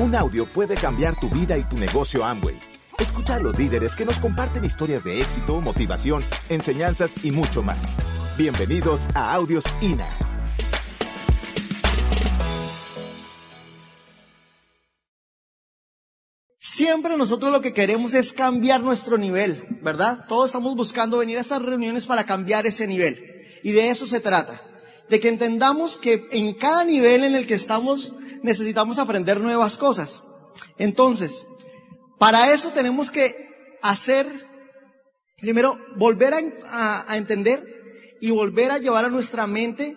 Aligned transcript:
Un 0.00 0.14
audio 0.14 0.46
puede 0.46 0.76
cambiar 0.76 1.18
tu 1.18 1.28
vida 1.28 1.58
y 1.58 1.64
tu 1.64 1.76
negocio 1.76 2.24
Amway. 2.24 2.56
Escucha 3.00 3.34
a 3.34 3.40
los 3.40 3.58
líderes 3.58 3.96
que 3.96 4.04
nos 4.04 4.20
comparten 4.20 4.64
historias 4.64 5.02
de 5.02 5.20
éxito, 5.20 5.60
motivación, 5.60 6.22
enseñanzas 6.48 7.24
y 7.24 7.32
mucho 7.32 7.64
más. 7.64 7.96
Bienvenidos 8.36 9.08
a 9.12 9.34
Audios 9.34 9.64
INA. 9.80 10.08
Siempre 16.60 17.16
nosotros 17.16 17.50
lo 17.50 17.60
que 17.60 17.74
queremos 17.74 18.14
es 18.14 18.32
cambiar 18.32 18.84
nuestro 18.84 19.18
nivel, 19.18 19.80
¿verdad? 19.82 20.26
Todos 20.28 20.46
estamos 20.46 20.76
buscando 20.76 21.18
venir 21.18 21.38
a 21.38 21.40
estas 21.40 21.60
reuniones 21.60 22.06
para 22.06 22.22
cambiar 22.22 22.68
ese 22.68 22.86
nivel. 22.86 23.42
Y 23.64 23.72
de 23.72 23.90
eso 23.90 24.06
se 24.06 24.20
trata. 24.20 24.62
De 25.08 25.18
que 25.18 25.28
entendamos 25.28 25.98
que 25.98 26.28
en 26.30 26.54
cada 26.54 26.84
nivel 26.84 27.24
en 27.24 27.34
el 27.34 27.48
que 27.48 27.54
estamos 27.54 28.14
necesitamos 28.42 28.98
aprender 28.98 29.40
nuevas 29.40 29.76
cosas. 29.76 30.22
Entonces, 30.78 31.46
para 32.18 32.52
eso 32.52 32.70
tenemos 32.70 33.10
que 33.10 33.48
hacer, 33.82 34.46
primero, 35.38 35.78
volver 35.96 36.34
a, 36.34 37.16
entender 37.16 38.16
y 38.20 38.30
volver 38.30 38.70
a 38.70 38.78
llevar 38.78 39.04
a 39.04 39.10
nuestra 39.10 39.46
mente 39.46 39.96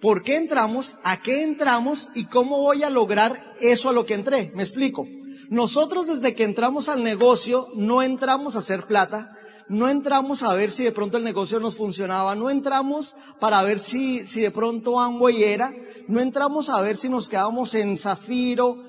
por 0.00 0.22
qué 0.22 0.36
entramos, 0.36 0.98
a 1.02 1.20
qué 1.20 1.42
entramos 1.42 2.10
y 2.14 2.26
cómo 2.26 2.60
voy 2.60 2.82
a 2.82 2.90
lograr 2.90 3.54
eso 3.60 3.88
a 3.88 3.92
lo 3.92 4.04
que 4.04 4.14
entré. 4.14 4.52
Me 4.54 4.62
explico. 4.62 5.06
Nosotros 5.48 6.06
desde 6.06 6.34
que 6.34 6.44
entramos 6.44 6.88
al 6.88 7.02
negocio 7.02 7.68
no 7.74 8.02
entramos 8.02 8.56
a 8.56 8.58
hacer 8.58 8.86
plata, 8.86 9.35
no 9.68 9.88
entramos 9.88 10.42
a 10.42 10.54
ver 10.54 10.70
si 10.70 10.84
de 10.84 10.92
pronto 10.92 11.16
el 11.16 11.24
negocio 11.24 11.58
nos 11.58 11.76
funcionaba, 11.76 12.34
no 12.34 12.50
entramos 12.50 13.16
para 13.40 13.62
ver 13.62 13.78
si, 13.78 14.26
si 14.26 14.40
de 14.40 14.50
pronto 14.50 15.00
Amway 15.00 15.42
era, 15.42 15.74
no 16.08 16.20
entramos 16.20 16.68
a 16.68 16.80
ver 16.80 16.96
si 16.96 17.08
nos 17.08 17.28
quedábamos 17.28 17.74
en 17.74 17.98
Zafiro, 17.98 18.84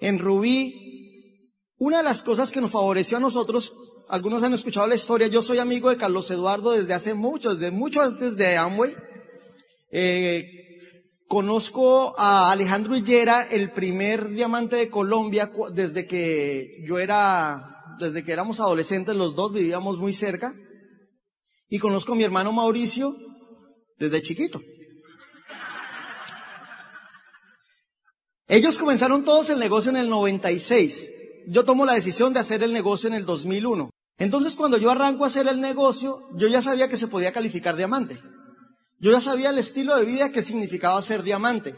en 0.00 0.18
Rubí. 0.18 1.50
Una 1.78 1.98
de 1.98 2.04
las 2.04 2.22
cosas 2.22 2.52
que 2.52 2.60
nos 2.60 2.70
favoreció 2.70 3.16
a 3.16 3.20
nosotros, 3.20 3.72
algunos 4.08 4.42
han 4.42 4.54
escuchado 4.54 4.86
la 4.86 4.94
historia, 4.94 5.26
yo 5.26 5.42
soy 5.42 5.58
amigo 5.58 5.90
de 5.90 5.96
Carlos 5.96 6.30
Eduardo 6.30 6.70
desde 6.70 6.94
hace 6.94 7.14
mucho, 7.14 7.54
desde 7.54 7.72
mucho 7.72 8.00
antes 8.00 8.36
de 8.36 8.56
Amway. 8.56 8.94
Eh, 9.90 10.48
conozco 11.26 12.14
a 12.16 12.52
Alejandro 12.52 12.94
Hillera, 12.94 13.48
el 13.50 13.72
primer 13.72 14.28
diamante 14.28 14.76
de 14.76 14.88
Colombia, 14.90 15.50
desde 15.72 16.06
que 16.06 16.82
yo 16.86 16.98
era 16.98 17.71
desde 17.98 18.24
que 18.24 18.32
éramos 18.32 18.60
adolescentes, 18.60 19.14
los 19.14 19.34
dos 19.34 19.52
vivíamos 19.52 19.98
muy 19.98 20.12
cerca. 20.12 20.54
Y 21.68 21.78
conozco 21.78 22.12
a 22.12 22.16
mi 22.16 22.22
hermano 22.22 22.52
Mauricio 22.52 23.16
desde 23.98 24.22
chiquito. 24.22 24.60
Ellos 28.46 28.76
comenzaron 28.76 29.24
todos 29.24 29.48
el 29.50 29.58
negocio 29.58 29.90
en 29.90 29.96
el 29.96 30.10
96. 30.10 31.10
Yo 31.48 31.64
tomo 31.64 31.86
la 31.86 31.94
decisión 31.94 32.32
de 32.32 32.40
hacer 32.40 32.62
el 32.62 32.72
negocio 32.72 33.08
en 33.08 33.14
el 33.14 33.24
2001. 33.24 33.90
Entonces 34.18 34.54
cuando 34.54 34.76
yo 34.76 34.90
arranco 34.90 35.24
a 35.24 35.28
hacer 35.28 35.48
el 35.48 35.60
negocio, 35.60 36.28
yo 36.34 36.48
ya 36.48 36.60
sabía 36.60 36.88
que 36.88 36.98
se 36.98 37.08
podía 37.08 37.32
calificar 37.32 37.76
diamante. 37.76 38.20
Yo 38.98 39.10
ya 39.10 39.20
sabía 39.20 39.50
el 39.50 39.58
estilo 39.58 39.96
de 39.96 40.04
vida 40.04 40.30
que 40.30 40.42
significaba 40.42 41.00
ser 41.00 41.22
diamante. 41.22 41.74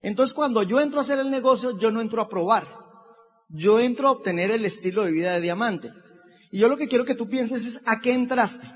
Entonces 0.00 0.32
cuando 0.32 0.62
yo 0.62 0.80
entro 0.80 0.98
a 0.98 1.02
hacer 1.02 1.18
el 1.18 1.30
negocio, 1.30 1.78
yo 1.78 1.90
no 1.90 2.00
entro 2.00 2.22
a 2.22 2.28
probar 2.28 2.81
yo 3.52 3.80
entro 3.80 4.08
a 4.08 4.12
obtener 4.12 4.50
el 4.50 4.64
estilo 4.64 5.04
de 5.04 5.12
vida 5.12 5.34
de 5.34 5.42
diamante. 5.42 5.92
Y 6.50 6.58
yo 6.58 6.68
lo 6.68 6.76
que 6.76 6.88
quiero 6.88 7.04
que 7.04 7.14
tú 7.14 7.28
pienses 7.28 7.66
es 7.66 7.80
a 7.86 8.00
qué 8.00 8.12
entraste. 8.12 8.66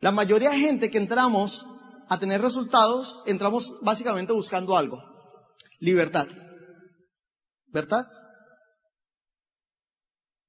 La 0.00 0.10
mayoría 0.10 0.50
de 0.50 0.58
gente 0.58 0.90
que 0.90 0.98
entramos 0.98 1.64
a 2.08 2.18
tener 2.18 2.40
resultados, 2.40 3.22
entramos 3.24 3.72
básicamente 3.80 4.32
buscando 4.32 4.76
algo. 4.76 5.00
Libertad. 5.78 6.26
¿Verdad? 7.68 8.06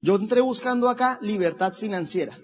Yo 0.02 0.16
entré 0.16 0.42
buscando 0.42 0.90
acá 0.90 1.20
libertad 1.22 1.74
financiera. 1.74 2.38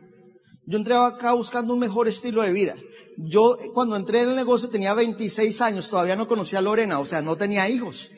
Yo 0.66 0.78
entré 0.78 0.96
acá 0.96 1.34
buscando 1.34 1.74
un 1.74 1.80
mejor 1.80 2.08
estilo 2.08 2.44
de 2.44 2.52
vida. 2.52 2.76
Yo 3.18 3.58
cuando 3.74 3.96
entré 3.96 4.22
en 4.22 4.30
el 4.30 4.36
negocio 4.36 4.70
tenía 4.70 4.94
26 4.94 5.60
años, 5.62 5.90
todavía 5.90 6.16
no 6.16 6.28
conocía 6.28 6.60
a 6.60 6.62
Lorena, 6.62 7.00
o 7.00 7.06
sea, 7.06 7.22
no 7.22 7.36
tenía 7.36 7.68
hijos. 7.68 8.12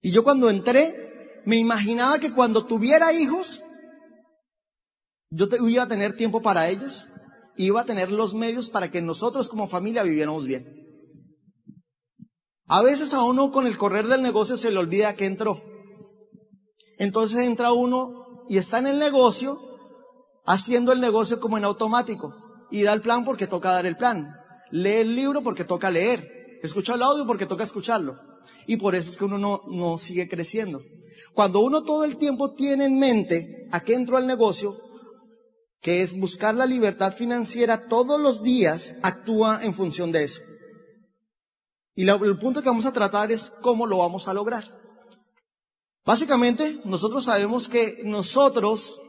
Y 0.00 0.12
yo 0.12 0.22
cuando 0.22 0.50
entré, 0.50 1.42
me 1.44 1.56
imaginaba 1.56 2.18
que 2.18 2.32
cuando 2.32 2.66
tuviera 2.66 3.12
hijos, 3.12 3.62
yo 5.30 5.48
iba 5.66 5.82
a 5.82 5.88
tener 5.88 6.16
tiempo 6.16 6.40
para 6.40 6.68
ellos, 6.68 7.06
iba 7.56 7.80
a 7.80 7.84
tener 7.84 8.10
los 8.10 8.34
medios 8.34 8.70
para 8.70 8.90
que 8.90 9.02
nosotros 9.02 9.48
como 9.48 9.66
familia 9.66 10.02
viviéramos 10.02 10.46
bien. 10.46 10.78
A 12.66 12.82
veces 12.82 13.14
a 13.14 13.22
uno 13.22 13.50
con 13.50 13.66
el 13.66 13.78
correr 13.78 14.06
del 14.08 14.22
negocio 14.22 14.56
se 14.56 14.70
le 14.70 14.78
olvida 14.78 15.14
que 15.14 15.24
entró. 15.24 15.62
Entonces 16.98 17.38
entra 17.38 17.72
uno 17.72 18.44
y 18.48 18.58
está 18.58 18.78
en 18.78 18.88
el 18.88 18.98
negocio, 18.98 19.58
haciendo 20.44 20.92
el 20.92 21.00
negocio 21.00 21.40
como 21.40 21.56
en 21.56 21.64
automático. 21.64 22.34
Y 22.70 22.82
da 22.82 22.92
el 22.92 23.00
plan 23.00 23.24
porque 23.24 23.46
toca 23.46 23.72
dar 23.72 23.86
el 23.86 23.96
plan. 23.96 24.34
Lee 24.70 24.96
el 24.96 25.16
libro 25.16 25.42
porque 25.42 25.64
toca 25.64 25.90
leer. 25.90 26.58
Escucha 26.62 26.94
el 26.94 27.02
audio 27.02 27.26
porque 27.26 27.46
toca 27.46 27.64
escucharlo. 27.64 28.27
Y 28.68 28.76
por 28.76 28.94
eso 28.94 29.10
es 29.10 29.16
que 29.16 29.24
uno 29.24 29.38
no, 29.38 29.62
no 29.66 29.96
sigue 29.96 30.28
creciendo. 30.28 30.82
Cuando 31.32 31.60
uno 31.60 31.82
todo 31.84 32.04
el 32.04 32.18
tiempo 32.18 32.54
tiene 32.54 32.84
en 32.84 32.98
mente 32.98 33.66
a 33.72 33.80
qué 33.80 33.94
entró 33.94 34.18
al 34.18 34.26
negocio, 34.26 34.76
que 35.80 36.02
es 36.02 36.18
buscar 36.18 36.54
la 36.54 36.66
libertad 36.66 37.14
financiera 37.14 37.88
todos 37.88 38.20
los 38.20 38.42
días, 38.42 38.94
actúa 39.02 39.60
en 39.62 39.72
función 39.72 40.12
de 40.12 40.24
eso. 40.24 40.42
Y 41.94 42.06
el 42.06 42.38
punto 42.38 42.60
que 42.60 42.68
vamos 42.68 42.84
a 42.84 42.92
tratar 42.92 43.32
es 43.32 43.50
cómo 43.62 43.86
lo 43.86 43.98
vamos 43.98 44.28
a 44.28 44.34
lograr. 44.34 44.78
Básicamente, 46.04 46.80
nosotros 46.84 47.24
sabemos 47.24 47.70
que 47.70 48.02
nosotros 48.04 49.00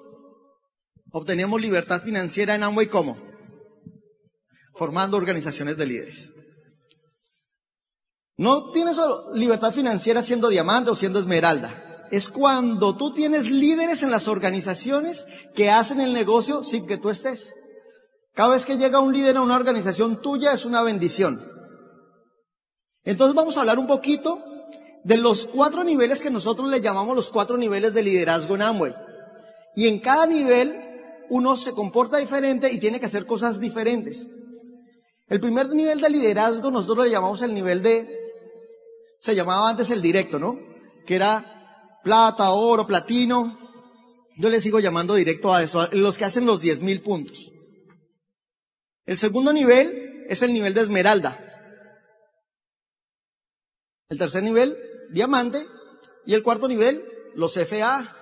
obtenemos 1.12 1.60
libertad 1.60 2.02
financiera 2.02 2.56
en 2.56 2.64
Amway 2.64 2.88
¿cómo? 2.88 3.18
Formando 4.74 5.18
organizaciones 5.18 5.76
de 5.76 5.86
líderes. 5.86 6.32
No 8.40 8.72
tienes 8.72 8.98
libertad 9.34 9.74
financiera 9.74 10.24
siendo 10.24 10.48
diamante 10.48 10.92
o 10.92 10.96
siendo 10.96 11.20
esmeralda. 11.20 12.08
Es 12.10 12.30
cuando 12.30 12.96
tú 12.96 13.12
tienes 13.12 13.52
líderes 13.52 14.02
en 14.02 14.12
las 14.12 14.30
organizaciones 14.30 15.26
que 15.54 15.70
hacen 15.70 16.00
el 16.00 16.14
negocio 16.14 16.64
sin 16.64 16.88
que 16.88 16.98
tú 16.98 17.10
estés. 17.10 17.54
Cada 18.34 18.52
vez 18.52 18.66
que 18.66 18.78
llega 18.78 19.02
un 19.02 19.12
líder 19.12 19.36
a 19.36 19.42
una 19.42 19.58
organización 19.58 20.22
tuya 20.22 20.54
es 20.54 20.64
una 20.64 20.82
bendición. 20.84 21.46
Entonces 23.04 23.36
vamos 23.36 23.58
a 23.58 23.60
hablar 23.60 23.78
un 23.78 23.88
poquito 23.88 24.42
de 25.04 25.18
los 25.18 25.46
cuatro 25.46 25.84
niveles 25.84 26.22
que 26.22 26.32
nosotros 26.32 26.70
le 26.70 26.80
llamamos 26.80 27.18
los 27.18 27.30
cuatro 27.32 27.58
niveles 27.58 27.94
de 27.94 28.04
liderazgo 28.04 28.56
en 28.56 28.62
Amway. 28.62 28.94
Y 29.76 29.90
en 29.90 30.00
cada 30.00 30.26
nivel 30.26 30.80
uno 31.30 31.58
se 31.58 31.74
comporta 31.74 32.16
diferente 32.16 32.72
y 32.72 32.80
tiene 32.80 33.02
que 33.02 33.08
hacer 33.08 33.26
cosas 33.26 33.60
diferentes. 33.60 34.30
El 35.28 35.42
primer 35.42 35.68
nivel 35.72 36.00
de 36.00 36.10
liderazgo 36.10 36.72
nosotros 36.72 37.04
le 37.04 37.12
llamamos 37.12 37.42
el 37.42 37.54
nivel 37.54 37.84
de 37.84 38.19
se 39.20 39.36
llamaba 39.36 39.70
antes 39.70 39.90
el 39.92 40.02
directo, 40.02 40.40
¿no? 40.40 40.60
Que 41.06 41.16
era 41.16 42.00
plata, 42.04 42.52
oro, 42.52 42.88
platino. 42.88 43.58
Yo 44.38 44.50
le 44.50 44.62
sigo 44.62 44.80
llamando 44.80 45.16
directo 45.16 45.54
a 45.54 45.62
eso, 45.62 45.88
los 45.92 46.18
que 46.18 46.26
hacen 46.26 46.46
los 46.46 46.64
10.000 46.64 47.04
puntos. 47.04 47.52
El 49.06 49.18
segundo 49.18 49.52
nivel 49.52 50.26
es 50.30 50.42
el 50.42 50.54
nivel 50.54 50.74
de 50.74 50.82
esmeralda. 50.82 51.46
El 54.08 54.18
tercer 54.18 54.44
nivel, 54.44 54.78
diamante. 55.12 55.66
Y 56.26 56.34
el 56.34 56.44
cuarto 56.44 56.68
nivel, 56.68 57.04
los 57.36 57.56
FA. 57.56 58.16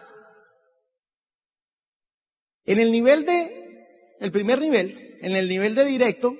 En 2.65 2.79
el 2.79 2.91
nivel 2.91 3.25
de, 3.25 4.15
el 4.19 4.31
primer 4.31 4.59
nivel, 4.59 5.17
en 5.21 5.35
el 5.35 5.47
nivel 5.47 5.75
de 5.75 5.85
directo, 5.85 6.35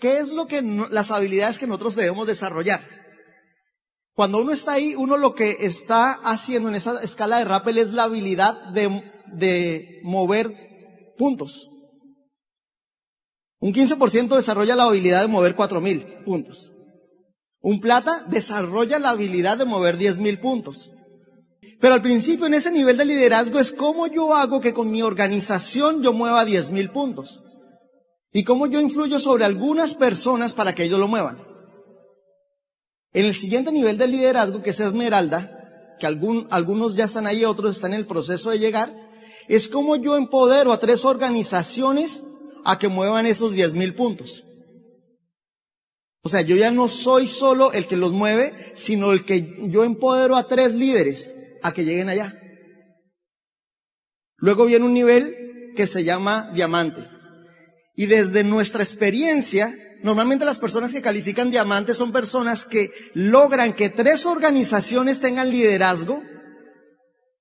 ¿qué 0.00 0.18
es 0.18 0.30
lo 0.30 0.46
que, 0.46 0.62
las 0.62 1.10
habilidades 1.10 1.58
que 1.58 1.66
nosotros 1.66 1.94
debemos 1.94 2.26
desarrollar? 2.26 2.97
Cuando 4.18 4.38
uno 4.38 4.50
está 4.50 4.72
ahí, 4.72 4.96
uno 4.96 5.16
lo 5.16 5.32
que 5.32 5.58
está 5.60 6.10
haciendo 6.10 6.68
en 6.68 6.74
esa 6.74 7.00
escala 7.04 7.38
de 7.38 7.44
rappel 7.44 7.78
es 7.78 7.92
la 7.92 8.02
habilidad 8.02 8.70
de, 8.72 9.12
de 9.32 10.00
mover 10.02 11.14
puntos. 11.16 11.70
Un 13.60 13.72
15% 13.72 14.34
desarrolla 14.34 14.74
la 14.74 14.86
habilidad 14.86 15.20
de 15.20 15.28
mover 15.28 15.54
4.000 15.54 16.24
puntos. 16.24 16.72
Un 17.60 17.80
plata 17.80 18.24
desarrolla 18.28 18.98
la 18.98 19.10
habilidad 19.10 19.56
de 19.56 19.66
mover 19.66 19.96
10.000 19.96 20.40
puntos. 20.40 20.90
Pero 21.78 21.94
al 21.94 22.02
principio 22.02 22.46
en 22.46 22.54
ese 22.54 22.72
nivel 22.72 22.96
de 22.96 23.04
liderazgo 23.04 23.60
es 23.60 23.72
cómo 23.72 24.08
yo 24.08 24.34
hago 24.34 24.60
que 24.60 24.74
con 24.74 24.90
mi 24.90 25.00
organización 25.00 26.02
yo 26.02 26.12
mueva 26.12 26.44
10.000 26.44 26.90
puntos. 26.90 27.40
Y 28.32 28.42
cómo 28.42 28.66
yo 28.66 28.80
influyo 28.80 29.20
sobre 29.20 29.44
algunas 29.44 29.94
personas 29.94 30.56
para 30.56 30.74
que 30.74 30.82
ellos 30.82 30.98
lo 30.98 31.06
muevan. 31.06 31.47
En 33.12 33.24
el 33.24 33.34
siguiente 33.34 33.72
nivel 33.72 33.98
de 33.98 34.06
liderazgo, 34.06 34.62
que 34.62 34.70
es 34.70 34.80
Esmeralda, 34.80 35.96
que 35.98 36.06
algunos 36.06 36.94
ya 36.94 37.04
están 37.04 37.26
ahí, 37.26 37.44
otros 37.44 37.76
están 37.76 37.92
en 37.92 38.00
el 38.00 38.06
proceso 38.06 38.50
de 38.50 38.58
llegar, 38.58 38.94
es 39.48 39.68
como 39.68 39.96
yo 39.96 40.16
empodero 40.16 40.72
a 40.72 40.78
tres 40.78 41.04
organizaciones 41.04 42.24
a 42.64 42.78
que 42.78 42.88
muevan 42.88 43.26
esos 43.26 43.54
10.000 43.54 43.94
puntos. 43.94 44.44
O 46.22 46.28
sea, 46.28 46.42
yo 46.42 46.56
ya 46.56 46.70
no 46.70 46.88
soy 46.88 47.26
solo 47.26 47.72
el 47.72 47.86
que 47.86 47.96
los 47.96 48.12
mueve, 48.12 48.72
sino 48.74 49.12
el 49.12 49.24
que 49.24 49.56
yo 49.68 49.84
empodero 49.84 50.36
a 50.36 50.46
tres 50.46 50.74
líderes 50.74 51.34
a 51.62 51.72
que 51.72 51.84
lleguen 51.84 52.10
allá. 52.10 52.38
Luego 54.36 54.66
viene 54.66 54.84
un 54.84 54.92
nivel 54.92 55.72
que 55.74 55.86
se 55.86 56.04
llama 56.04 56.50
diamante. 56.54 57.08
Y 57.94 58.06
desde 58.06 58.44
nuestra 58.44 58.82
experiencia, 58.82 59.74
normalmente 60.02 60.44
las 60.44 60.58
personas 60.58 60.92
que 60.92 61.02
califican 61.02 61.50
diamante 61.50 61.94
son 61.94 62.12
personas 62.12 62.64
que 62.64 62.90
logran 63.14 63.72
que 63.72 63.90
tres 63.90 64.26
organizaciones 64.26 65.20
tengan 65.20 65.50
liderazgo, 65.50 66.22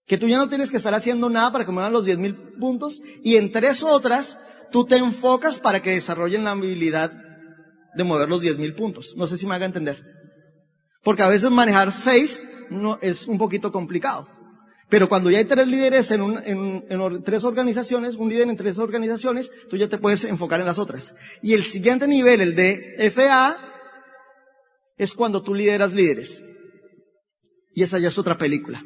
que 0.06 0.18
tú 0.18 0.28
ya 0.28 0.38
no 0.38 0.50
tienes 0.50 0.72
que 0.72 0.78
estar 0.78 0.94
haciendo 0.94 1.30
nada 1.30 1.52
para 1.52 1.66
que 1.66 1.72
muevan 1.72 1.94
los 1.94 2.06
10 2.06 2.18
mil 2.18 2.36
puntos, 2.60 3.02
y 3.24 3.36
en 3.36 3.52
tres 3.52 3.84
otras 3.84 4.40
tú 4.72 4.86
te 4.86 4.98
enfocas 4.98 5.60
para 5.60 5.82
que 5.82 5.92
desarrollen 5.92 6.44
la 6.44 6.52
habilidad 6.52 7.12
de 7.96 8.04
mover 8.04 8.30
los 8.30 8.42
10 8.42 8.58
mil 8.60 8.74
puntos. 8.74 9.16
No 9.18 9.28
sé 9.28 9.38
si 9.38 9.46
me 9.46 9.56
haga 9.56 9.66
entender. 9.66 10.04
Porque 11.04 11.24
a 11.24 11.28
veces 11.28 11.50
manejar 11.52 11.92
seis 11.92 12.42
no, 12.70 13.00
es 13.02 13.28
un 13.28 13.38
poquito 13.38 13.72
complicado. 13.72 14.28
Pero 14.90 15.10
cuando 15.10 15.30
ya 15.30 15.40
hay 15.40 15.46
tres 15.46 15.68
líderes 15.68 16.12
en, 16.12 16.22
un, 16.22 16.38
en, 16.46 16.86
en, 16.90 17.24
tres 17.24 17.44
organizaciones, 17.44 18.16
un 18.16 18.30
líder 18.30 18.48
en 18.48 18.56
tres 18.56 18.78
organizaciones, 18.80 19.52
tú 19.70 19.76
ya 19.76 19.90
te 19.90 19.98
puedes 19.98 20.24
enfocar 20.24 20.62
en 20.62 20.66
las 20.66 20.80
otras. 20.80 21.14
Y 21.42 21.54
el 21.54 21.66
siguiente 21.66 22.08
nivel, 22.08 22.40
el 22.40 22.56
de 22.56 23.12
FA, 23.12 23.58
es 24.98 25.14
cuando 25.14 25.42
tú 25.42 25.54
lideras 25.54 25.92
líderes. 25.92 26.42
Y 27.74 27.84
esa 27.84 28.00
ya 28.00 28.08
es 28.08 28.18
otra 28.18 28.38
película. 28.38 28.84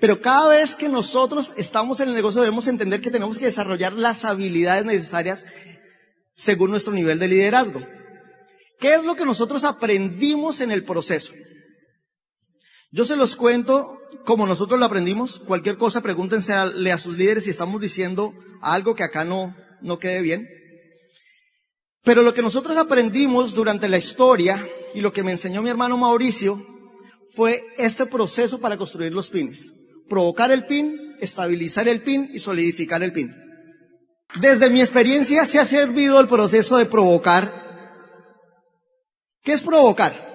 Pero 0.00 0.20
cada 0.20 0.48
vez 0.48 0.76
que 0.76 0.88
nosotros 0.88 1.52
estamos 1.56 1.98
en 2.00 2.08
el 2.08 2.14
negocio 2.14 2.40
debemos 2.40 2.68
entender 2.68 3.00
que 3.00 3.10
tenemos 3.10 3.38
que 3.38 3.46
desarrollar 3.46 3.92
las 3.92 4.24
habilidades 4.24 4.84
necesarias 4.84 5.46
según 6.34 6.70
nuestro 6.70 6.92
nivel 6.92 7.18
de 7.18 7.28
liderazgo. 7.28 7.80
¿Qué 8.78 8.94
es 8.94 9.04
lo 9.04 9.16
que 9.16 9.24
nosotros 9.24 9.64
aprendimos 9.64 10.60
en 10.60 10.70
el 10.70 10.84
proceso? 10.84 11.32
Yo 12.90 13.04
se 13.04 13.16
los 13.16 13.36
cuento 13.36 13.98
como 14.24 14.46
nosotros 14.46 14.78
lo 14.80 14.86
aprendimos. 14.86 15.40
Cualquier 15.40 15.76
cosa, 15.76 16.00
pregúntense 16.00 16.52
a, 16.52 16.62
a 16.62 16.98
sus 16.98 17.16
líderes 17.16 17.44
si 17.44 17.50
estamos 17.50 17.80
diciendo 17.80 18.34
algo 18.62 18.94
que 18.94 19.02
acá 19.02 19.24
no, 19.24 19.54
no 19.82 19.98
quede 19.98 20.22
bien. 20.22 20.48
Pero 22.02 22.22
lo 22.22 22.32
que 22.32 22.42
nosotros 22.42 22.76
aprendimos 22.76 23.54
durante 23.54 23.88
la 23.88 23.98
historia 23.98 24.66
y 24.94 25.00
lo 25.00 25.12
que 25.12 25.22
me 25.22 25.32
enseñó 25.32 25.60
mi 25.60 25.68
hermano 25.68 25.98
Mauricio 25.98 26.64
fue 27.34 27.66
este 27.76 28.06
proceso 28.06 28.58
para 28.58 28.78
construir 28.78 29.12
los 29.12 29.28
pines. 29.28 29.72
Provocar 30.08 30.50
el 30.50 30.64
pin, 30.64 31.16
estabilizar 31.20 31.86
el 31.88 32.02
pin 32.02 32.30
y 32.32 32.38
solidificar 32.38 33.02
el 33.02 33.12
pin. 33.12 33.34
Desde 34.40 34.70
mi 34.70 34.80
experiencia 34.80 35.44
se 35.44 35.58
ha 35.58 35.64
servido 35.64 36.20
el 36.20 36.28
proceso 36.28 36.78
de 36.78 36.86
provocar. 36.86 37.66
¿Qué 39.42 39.52
es 39.52 39.62
provocar? 39.62 40.27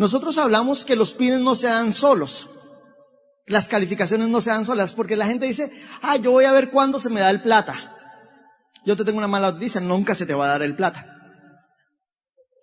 Nosotros 0.00 0.38
hablamos 0.38 0.86
que 0.86 0.96
los 0.96 1.12
pines 1.12 1.40
no 1.40 1.54
se 1.54 1.66
dan 1.66 1.92
solos. 1.92 2.48
Las 3.44 3.68
calificaciones 3.68 4.28
no 4.28 4.40
se 4.40 4.48
dan 4.48 4.64
solas 4.64 4.94
porque 4.94 5.14
la 5.14 5.26
gente 5.26 5.44
dice, 5.44 5.70
ah, 6.00 6.16
yo 6.16 6.30
voy 6.30 6.46
a 6.46 6.52
ver 6.52 6.70
cuándo 6.70 6.98
se 6.98 7.10
me 7.10 7.20
da 7.20 7.28
el 7.28 7.42
plata. 7.42 7.98
Yo 8.86 8.96
te 8.96 9.04
tengo 9.04 9.18
una 9.18 9.28
mala 9.28 9.52
noticia, 9.52 9.78
nunca 9.78 10.14
se 10.14 10.24
te 10.24 10.32
va 10.32 10.46
a 10.46 10.52
dar 10.52 10.62
el 10.62 10.74
plata. 10.74 11.06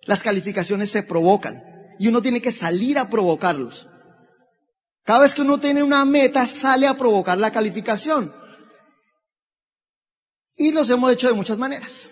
Las 0.02 0.24
calificaciones 0.24 0.90
se 0.90 1.04
provocan 1.04 1.62
y 2.00 2.08
uno 2.08 2.20
tiene 2.20 2.42
que 2.42 2.50
salir 2.50 2.98
a 2.98 3.08
provocarlos. 3.08 3.88
Cada 5.04 5.20
vez 5.20 5.36
que 5.36 5.42
uno 5.42 5.58
tiene 5.58 5.84
una 5.84 6.04
meta, 6.04 6.44
sale 6.48 6.88
a 6.88 6.94
provocar 6.94 7.38
la 7.38 7.52
calificación. 7.52 8.34
Y 10.56 10.72
los 10.72 10.90
hemos 10.90 11.12
hecho 11.12 11.28
de 11.28 11.34
muchas 11.34 11.56
maneras. 11.56 12.08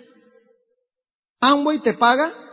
Amway 1.40 1.80
te 1.80 1.94
paga 1.94 2.45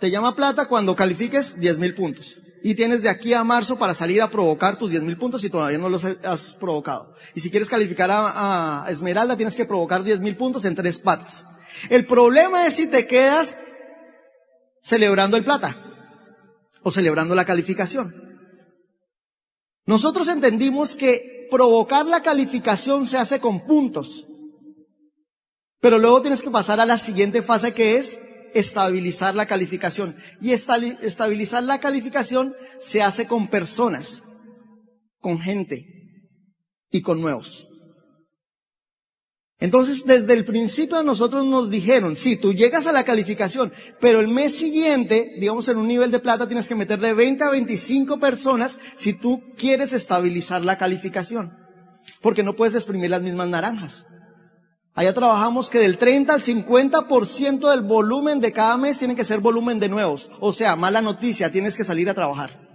te 0.00 0.10
llama 0.10 0.36
plata 0.36 0.66
cuando 0.66 0.94
califiques 0.94 1.58
10 1.58 1.78
mil 1.78 1.94
puntos. 1.94 2.40
Y 2.62 2.74
tienes 2.74 3.02
de 3.02 3.08
aquí 3.08 3.34
a 3.34 3.44
marzo 3.44 3.78
para 3.78 3.94
salir 3.94 4.20
a 4.20 4.30
provocar 4.30 4.78
tus 4.78 4.90
10 4.90 5.02
mil 5.02 5.16
puntos 5.16 5.40
si 5.40 5.50
todavía 5.50 5.78
no 5.78 5.88
los 5.88 6.04
has 6.04 6.54
provocado. 6.54 7.14
Y 7.34 7.40
si 7.40 7.50
quieres 7.50 7.68
calificar 7.68 8.10
a, 8.10 8.84
a 8.84 8.90
Esmeralda, 8.90 9.36
tienes 9.36 9.54
que 9.54 9.64
provocar 9.64 10.02
10 10.02 10.20
mil 10.20 10.36
puntos 10.36 10.64
en 10.64 10.74
tres 10.74 10.98
patas. 10.98 11.46
El 11.88 12.04
problema 12.04 12.66
es 12.66 12.74
si 12.74 12.88
te 12.88 13.06
quedas 13.06 13.60
celebrando 14.80 15.36
el 15.36 15.44
plata 15.44 15.84
o 16.82 16.90
celebrando 16.90 17.34
la 17.34 17.44
calificación. 17.44 18.14
Nosotros 19.86 20.28
entendimos 20.28 20.94
que 20.94 21.48
provocar 21.50 22.06
la 22.06 22.22
calificación 22.22 23.06
se 23.06 23.16
hace 23.16 23.40
con 23.40 23.64
puntos. 23.66 24.26
Pero 25.80 25.98
luego 25.98 26.20
tienes 26.22 26.42
que 26.42 26.50
pasar 26.50 26.80
a 26.80 26.86
la 26.86 26.98
siguiente 26.98 27.40
fase 27.40 27.72
que 27.72 27.96
es 27.96 28.20
estabilizar 28.54 29.34
la 29.34 29.46
calificación. 29.46 30.16
Y 30.40 30.52
estabilizar 30.52 31.62
la 31.62 31.80
calificación 31.80 32.54
se 32.80 33.02
hace 33.02 33.26
con 33.26 33.48
personas, 33.48 34.22
con 35.20 35.40
gente 35.40 35.86
y 36.90 37.02
con 37.02 37.20
nuevos. 37.20 37.68
Entonces, 39.60 40.04
desde 40.06 40.34
el 40.34 40.44
principio 40.44 40.98
a 40.98 41.02
nosotros 41.02 41.44
nos 41.44 41.68
dijeron, 41.68 42.16
sí, 42.16 42.36
tú 42.36 42.52
llegas 42.52 42.86
a 42.86 42.92
la 42.92 43.02
calificación, 43.02 43.72
pero 44.00 44.20
el 44.20 44.28
mes 44.28 44.54
siguiente, 44.56 45.32
digamos 45.40 45.66
en 45.66 45.78
un 45.78 45.88
nivel 45.88 46.12
de 46.12 46.20
plata, 46.20 46.46
tienes 46.46 46.68
que 46.68 46.76
meter 46.76 47.00
de 47.00 47.12
20 47.12 47.42
a 47.42 47.50
25 47.50 48.20
personas 48.20 48.78
si 48.94 49.14
tú 49.14 49.42
quieres 49.56 49.92
estabilizar 49.92 50.62
la 50.62 50.78
calificación. 50.78 51.56
Porque 52.20 52.44
no 52.44 52.54
puedes 52.54 52.76
exprimir 52.76 53.10
las 53.10 53.22
mismas 53.22 53.48
naranjas. 53.48 54.06
Allá 54.98 55.14
trabajamos 55.14 55.70
que 55.70 55.78
del 55.78 55.96
30 55.96 56.34
al 56.34 56.42
50% 56.42 57.70
del 57.70 57.82
volumen 57.82 58.40
de 58.40 58.52
cada 58.52 58.76
mes 58.76 58.98
tiene 58.98 59.14
que 59.14 59.24
ser 59.24 59.38
volumen 59.38 59.78
de 59.78 59.88
nuevos. 59.88 60.28
O 60.40 60.52
sea, 60.52 60.74
mala 60.74 61.00
noticia, 61.00 61.52
tienes 61.52 61.76
que 61.76 61.84
salir 61.84 62.10
a 62.10 62.14
trabajar. 62.14 62.68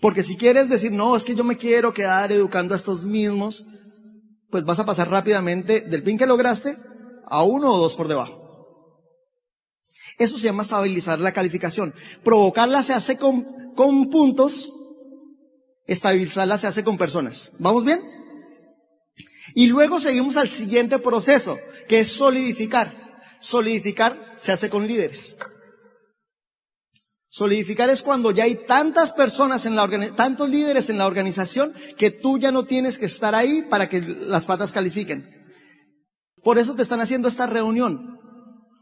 Porque 0.00 0.22
si 0.22 0.38
quieres 0.38 0.70
decir, 0.70 0.92
no, 0.92 1.14
es 1.14 1.26
que 1.26 1.34
yo 1.34 1.44
me 1.44 1.58
quiero 1.58 1.92
quedar 1.92 2.32
educando 2.32 2.72
a 2.72 2.78
estos 2.78 3.04
mismos, 3.04 3.66
pues 4.48 4.64
vas 4.64 4.78
a 4.78 4.86
pasar 4.86 5.10
rápidamente 5.10 5.82
del 5.82 6.02
pin 6.02 6.16
que 6.16 6.24
lograste 6.24 6.78
a 7.26 7.42
uno 7.42 7.70
o 7.70 7.76
dos 7.76 7.96
por 7.96 8.08
debajo. 8.08 9.02
Eso 10.18 10.38
se 10.38 10.44
llama 10.44 10.62
estabilizar 10.62 11.20
la 11.20 11.32
calificación. 11.32 11.92
Provocarla 12.24 12.82
se 12.82 12.94
hace 12.94 13.18
con, 13.18 13.74
con 13.74 14.08
puntos, 14.08 14.72
estabilizarla 15.86 16.56
se 16.56 16.66
hace 16.66 16.82
con 16.82 16.96
personas. 16.96 17.52
¿Vamos 17.58 17.84
bien? 17.84 18.15
Y 19.58 19.68
luego 19.68 19.98
seguimos 19.98 20.36
al 20.36 20.50
siguiente 20.50 20.98
proceso, 20.98 21.58
que 21.88 22.00
es 22.00 22.12
solidificar. 22.12 22.94
Solidificar 23.40 24.34
se 24.36 24.52
hace 24.52 24.68
con 24.68 24.86
líderes. 24.86 25.34
Solidificar 27.30 27.88
es 27.88 28.02
cuando 28.02 28.32
ya 28.32 28.44
hay 28.44 28.66
tantas 28.66 29.12
personas 29.12 29.64
en 29.64 29.74
la 29.74 29.88
tantos 30.14 30.50
líderes 30.50 30.90
en 30.90 30.98
la 30.98 31.06
organización 31.06 31.72
que 31.96 32.10
tú 32.10 32.38
ya 32.38 32.52
no 32.52 32.66
tienes 32.66 32.98
que 32.98 33.06
estar 33.06 33.34
ahí 33.34 33.62
para 33.62 33.88
que 33.88 34.02
las 34.02 34.44
patas 34.44 34.72
califiquen. 34.72 35.26
Por 36.42 36.58
eso 36.58 36.74
te 36.74 36.82
están 36.82 37.00
haciendo 37.00 37.26
esta 37.26 37.46
reunión. 37.46 38.16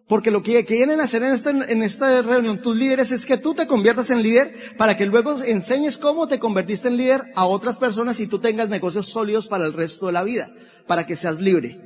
Porque 0.06 0.30
lo 0.30 0.42
que 0.42 0.64
quieren 0.66 1.00
hacer 1.00 1.22
en 1.22 1.32
esta, 1.32 1.50
en 1.50 1.82
esta 1.82 2.20
reunión 2.20 2.60
tus 2.60 2.76
líderes 2.76 3.10
es 3.10 3.24
que 3.24 3.38
tú 3.38 3.54
te 3.54 3.66
conviertas 3.66 4.10
en 4.10 4.22
líder 4.22 4.76
para 4.76 4.98
que 4.98 5.06
luego 5.06 5.42
enseñes 5.42 5.98
cómo 5.98 6.28
te 6.28 6.38
convertiste 6.38 6.88
en 6.88 6.98
líder 6.98 7.32
a 7.34 7.46
otras 7.46 7.78
personas 7.78 8.20
y 8.20 8.26
tú 8.26 8.38
tengas 8.38 8.68
negocios 8.68 9.06
sólidos 9.06 9.46
para 9.46 9.64
el 9.64 9.72
resto 9.72 10.06
de 10.06 10.12
la 10.12 10.22
vida 10.22 10.50
para 10.86 11.06
que 11.06 11.16
seas 11.16 11.40
libre. 11.40 11.78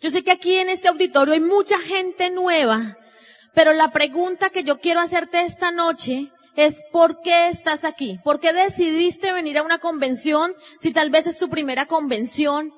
Yo 0.00 0.10
sé 0.10 0.22
que 0.22 0.30
aquí 0.30 0.56
en 0.56 0.68
este 0.68 0.88
auditorio 0.88 1.34
hay 1.34 1.40
mucha 1.40 1.78
gente 1.78 2.30
nueva, 2.30 2.96
pero 3.54 3.72
la 3.72 3.90
pregunta 3.90 4.50
que 4.50 4.64
yo 4.64 4.78
quiero 4.78 5.00
hacerte 5.00 5.42
esta 5.42 5.70
noche 5.70 6.30
es 6.56 6.82
¿por 6.92 7.20
qué 7.20 7.48
estás 7.48 7.84
aquí? 7.84 8.18
¿Por 8.24 8.40
qué 8.40 8.52
decidiste 8.52 9.32
venir 9.32 9.58
a 9.58 9.62
una 9.62 9.78
convención 9.78 10.52
si 10.80 10.92
tal 10.92 11.10
vez 11.10 11.26
es 11.26 11.38
tu 11.38 11.48
primera 11.48 11.86
convención? 11.86 12.72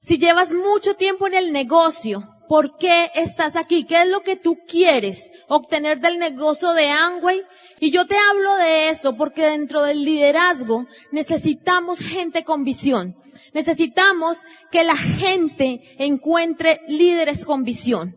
Si 0.00 0.18
llevas 0.18 0.52
mucho 0.52 0.94
tiempo 0.94 1.26
en 1.26 1.34
el 1.34 1.52
negocio, 1.52 2.22
¿por 2.48 2.76
qué 2.76 3.10
estás 3.14 3.56
aquí? 3.56 3.84
¿Qué 3.84 4.02
es 4.02 4.08
lo 4.08 4.20
que 4.20 4.36
tú 4.36 4.58
quieres 4.68 5.30
obtener 5.48 6.00
del 6.00 6.18
negocio 6.18 6.72
de 6.72 6.88
Angway? 6.88 7.42
Y 7.80 7.90
yo 7.90 8.06
te 8.06 8.16
hablo 8.16 8.56
de 8.56 8.90
eso 8.90 9.16
porque 9.16 9.46
dentro 9.46 9.82
del 9.82 10.04
liderazgo 10.04 10.86
necesitamos 11.10 11.98
gente 11.98 12.44
con 12.44 12.64
visión. 12.64 13.16
Necesitamos 13.56 14.42
que 14.70 14.84
la 14.84 14.96
gente 14.96 15.80
encuentre 15.96 16.82
líderes 16.88 17.46
con 17.46 17.62
visión. 17.62 18.14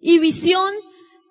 Y 0.00 0.20
visión 0.20 0.72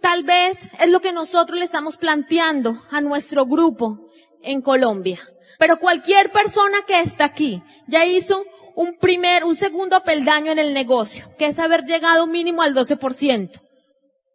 tal 0.02 0.26
vez 0.26 0.60
es 0.78 0.90
lo 0.90 1.00
que 1.00 1.14
nosotros 1.14 1.58
le 1.58 1.64
estamos 1.64 1.96
planteando 1.96 2.84
a 2.92 3.00
nuestro 3.00 3.46
grupo 3.46 4.12
en 4.42 4.62
Colombia. 4.62 5.22
Pero 5.58 5.80
cualquier 5.80 6.34
persona 6.34 6.80
que 6.86 7.00
está 7.00 7.24
aquí 7.24 7.64
ya 7.88 8.04
hizo 8.04 8.44
un 8.76 8.98
primer, 8.98 9.46
un 9.46 9.56
segundo 9.56 10.04
peldaño 10.04 10.52
en 10.52 10.60
el 10.60 10.74
negocio, 10.74 11.34
que 11.38 11.46
es 11.46 11.60
haber 11.60 11.86
llegado 11.86 12.28
mínimo 12.28 12.62
al 12.62 12.76
12%. 12.76 13.52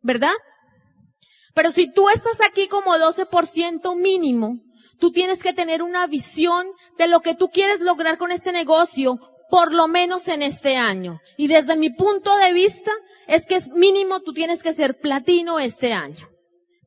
¿Verdad? 0.00 0.32
Pero 1.54 1.70
si 1.70 1.92
tú 1.92 2.08
estás 2.08 2.40
aquí 2.40 2.68
como 2.68 2.94
12% 2.94 4.00
mínimo, 4.00 4.60
Tú 4.98 5.10
tienes 5.10 5.42
que 5.42 5.52
tener 5.52 5.82
una 5.82 6.06
visión 6.06 6.66
de 6.96 7.08
lo 7.08 7.20
que 7.20 7.34
tú 7.34 7.48
quieres 7.48 7.80
lograr 7.80 8.18
con 8.18 8.30
este 8.30 8.52
negocio 8.52 9.18
por 9.50 9.72
lo 9.72 9.88
menos 9.88 10.28
en 10.28 10.42
este 10.42 10.76
año. 10.76 11.20
Y 11.36 11.48
desde 11.48 11.76
mi 11.76 11.90
punto 11.90 12.36
de 12.36 12.52
vista 12.52 12.90
es 13.26 13.46
que 13.46 13.56
es 13.56 13.68
mínimo 13.68 14.20
tú 14.20 14.32
tienes 14.32 14.62
que 14.62 14.72
ser 14.72 14.98
platino 14.98 15.58
este 15.58 15.92
año. 15.92 16.28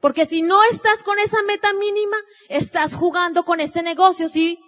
Porque 0.01 0.25
si 0.25 0.41
no 0.41 0.63
estás 0.63 1.03
con 1.03 1.17
esa 1.19 1.41
meta 1.43 1.73
mínima, 1.73 2.17
estás 2.49 2.93
jugando 2.93 3.45
con 3.45 3.59
este 3.59 3.81
negocio, 3.81 4.27
¿sí? 4.27 4.59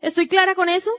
¿Estoy 0.00 0.28
clara 0.28 0.54
con 0.54 0.68
eso? 0.68 0.90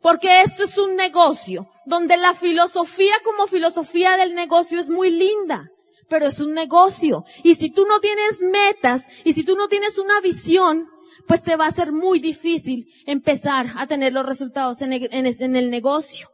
Porque 0.00 0.42
esto 0.42 0.64
es 0.64 0.76
un 0.76 0.96
negocio 0.96 1.66
donde 1.86 2.16
la 2.16 2.34
filosofía 2.34 3.14
como 3.24 3.46
filosofía 3.46 4.16
del 4.16 4.34
negocio 4.34 4.78
es 4.78 4.90
muy 4.90 5.10
linda, 5.10 5.70
pero 6.14 6.28
es 6.28 6.38
un 6.38 6.54
negocio. 6.54 7.24
Y 7.42 7.56
si 7.56 7.70
tú 7.70 7.86
no 7.86 7.98
tienes 7.98 8.40
metas 8.40 9.04
y 9.24 9.32
si 9.32 9.42
tú 9.42 9.56
no 9.56 9.66
tienes 9.66 9.98
una 9.98 10.20
visión, 10.20 10.88
pues 11.26 11.42
te 11.42 11.56
va 11.56 11.66
a 11.66 11.72
ser 11.72 11.90
muy 11.90 12.20
difícil 12.20 12.86
empezar 13.04 13.66
a 13.76 13.88
tener 13.88 14.12
los 14.12 14.24
resultados 14.24 14.80
en 14.80 14.92
el, 14.92 15.70
negocio. 15.70 16.30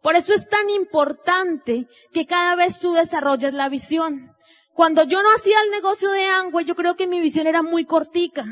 Por 0.00 0.16
eso 0.16 0.32
es 0.32 0.48
tan 0.48 0.70
importante 0.70 1.88
que 2.10 2.24
cada 2.24 2.56
vez 2.56 2.78
tú 2.78 2.94
desarrolles 2.94 3.52
la 3.52 3.68
visión. 3.68 4.34
Cuando 4.72 5.04
yo 5.04 5.22
no 5.22 5.28
hacía 5.36 5.60
el 5.62 5.72
negocio 5.72 6.10
de 6.10 6.24
Angüe, 6.24 6.64
yo 6.64 6.74
creo 6.74 6.96
que 6.96 7.06
mi 7.06 7.20
visión 7.20 7.46
era 7.46 7.60
muy 7.60 7.84
cortica. 7.84 8.46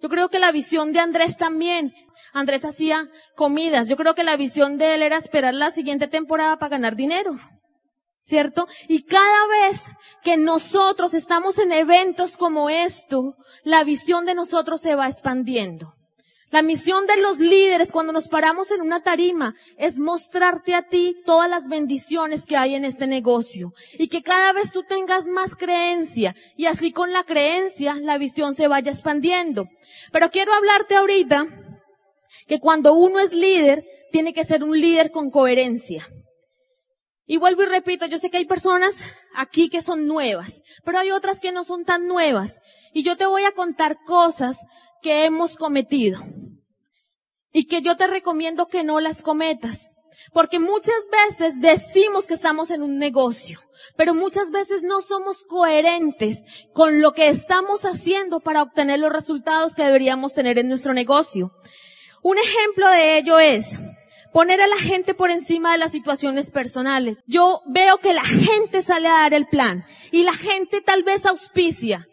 Yo 0.00 0.08
creo 0.08 0.28
que 0.28 0.38
la 0.38 0.52
visión 0.52 0.92
de 0.92 1.00
Andrés 1.00 1.36
también. 1.36 1.92
Andrés 2.32 2.64
hacía 2.64 3.08
comidas. 3.34 3.88
Yo 3.88 3.96
creo 3.96 4.14
que 4.14 4.22
la 4.22 4.36
visión 4.36 4.78
de 4.78 4.94
él 4.94 5.02
era 5.02 5.16
esperar 5.16 5.54
la 5.54 5.72
siguiente 5.72 6.06
temporada 6.06 6.60
para 6.60 6.70
ganar 6.70 6.94
dinero. 6.94 7.40
¿Cierto? 8.24 8.68
Y 8.88 9.02
cada 9.02 9.46
vez 9.48 9.82
que 10.22 10.36
nosotros 10.36 11.12
estamos 11.12 11.58
en 11.58 11.72
eventos 11.72 12.36
como 12.36 12.70
esto, 12.70 13.34
la 13.64 13.82
visión 13.82 14.26
de 14.26 14.34
nosotros 14.34 14.80
se 14.80 14.94
va 14.94 15.08
expandiendo. 15.08 15.94
La 16.52 16.60
misión 16.60 17.06
de 17.06 17.16
los 17.16 17.38
líderes 17.38 17.90
cuando 17.90 18.12
nos 18.12 18.28
paramos 18.28 18.70
en 18.70 18.82
una 18.82 19.02
tarima 19.02 19.54
es 19.78 19.98
mostrarte 19.98 20.74
a 20.74 20.82
ti 20.82 21.16
todas 21.24 21.48
las 21.48 21.66
bendiciones 21.66 22.44
que 22.44 22.58
hay 22.58 22.74
en 22.74 22.84
este 22.84 23.06
negocio 23.06 23.72
y 23.94 24.08
que 24.08 24.22
cada 24.22 24.52
vez 24.52 24.70
tú 24.70 24.82
tengas 24.82 25.24
más 25.24 25.56
creencia 25.56 26.36
y 26.58 26.66
así 26.66 26.92
con 26.92 27.10
la 27.10 27.24
creencia 27.24 27.94
la 27.94 28.18
visión 28.18 28.52
se 28.52 28.68
vaya 28.68 28.92
expandiendo. 28.92 29.66
Pero 30.12 30.30
quiero 30.30 30.52
hablarte 30.52 30.94
ahorita 30.94 31.46
que 32.46 32.60
cuando 32.60 32.92
uno 32.92 33.18
es 33.18 33.32
líder 33.32 33.86
tiene 34.10 34.34
que 34.34 34.44
ser 34.44 34.62
un 34.62 34.78
líder 34.78 35.10
con 35.10 35.30
coherencia. 35.30 36.06
Y 37.26 37.36
vuelvo 37.36 37.62
y 37.62 37.66
repito, 37.66 38.06
yo 38.06 38.18
sé 38.18 38.30
que 38.30 38.38
hay 38.38 38.46
personas 38.46 38.96
aquí 39.34 39.68
que 39.68 39.82
son 39.82 40.06
nuevas, 40.06 40.62
pero 40.84 40.98
hay 40.98 41.12
otras 41.12 41.40
que 41.40 41.52
no 41.52 41.64
son 41.64 41.84
tan 41.84 42.06
nuevas. 42.06 42.60
Y 42.92 43.04
yo 43.04 43.16
te 43.16 43.26
voy 43.26 43.44
a 43.44 43.52
contar 43.52 43.98
cosas 44.04 44.58
que 45.00 45.24
hemos 45.24 45.56
cometido 45.56 46.20
y 47.52 47.66
que 47.66 47.82
yo 47.82 47.96
te 47.96 48.06
recomiendo 48.06 48.66
que 48.66 48.82
no 48.82 49.00
las 49.00 49.22
cometas. 49.22 49.94
Porque 50.32 50.58
muchas 50.58 50.94
veces 51.10 51.60
decimos 51.60 52.26
que 52.26 52.34
estamos 52.34 52.70
en 52.70 52.82
un 52.82 52.98
negocio, 52.98 53.60
pero 53.96 54.14
muchas 54.14 54.50
veces 54.50 54.82
no 54.82 55.00
somos 55.00 55.44
coherentes 55.44 56.42
con 56.72 57.00
lo 57.00 57.12
que 57.12 57.28
estamos 57.28 57.84
haciendo 57.84 58.40
para 58.40 58.62
obtener 58.62 59.00
los 59.00 59.12
resultados 59.12 59.74
que 59.74 59.84
deberíamos 59.84 60.34
tener 60.34 60.58
en 60.58 60.68
nuestro 60.68 60.94
negocio. 60.94 61.52
Un 62.22 62.38
ejemplo 62.38 62.88
de 62.90 63.18
ello 63.18 63.38
es 63.38 63.66
poner 64.32 64.60
a 64.60 64.66
la 64.66 64.78
gente 64.78 65.14
por 65.14 65.30
encima 65.30 65.72
de 65.72 65.78
las 65.78 65.92
situaciones 65.92 66.50
personales. 66.50 67.18
Yo 67.26 67.60
veo 67.66 67.98
que 67.98 68.14
la 68.14 68.24
gente 68.24 68.82
sale 68.82 69.08
a 69.08 69.20
dar 69.20 69.34
el 69.34 69.46
plan 69.46 69.84
y 70.10 70.24
la 70.24 70.34
gente 70.34 70.80
tal 70.80 71.02
vez 71.02 71.26
auspicia, 71.26 72.06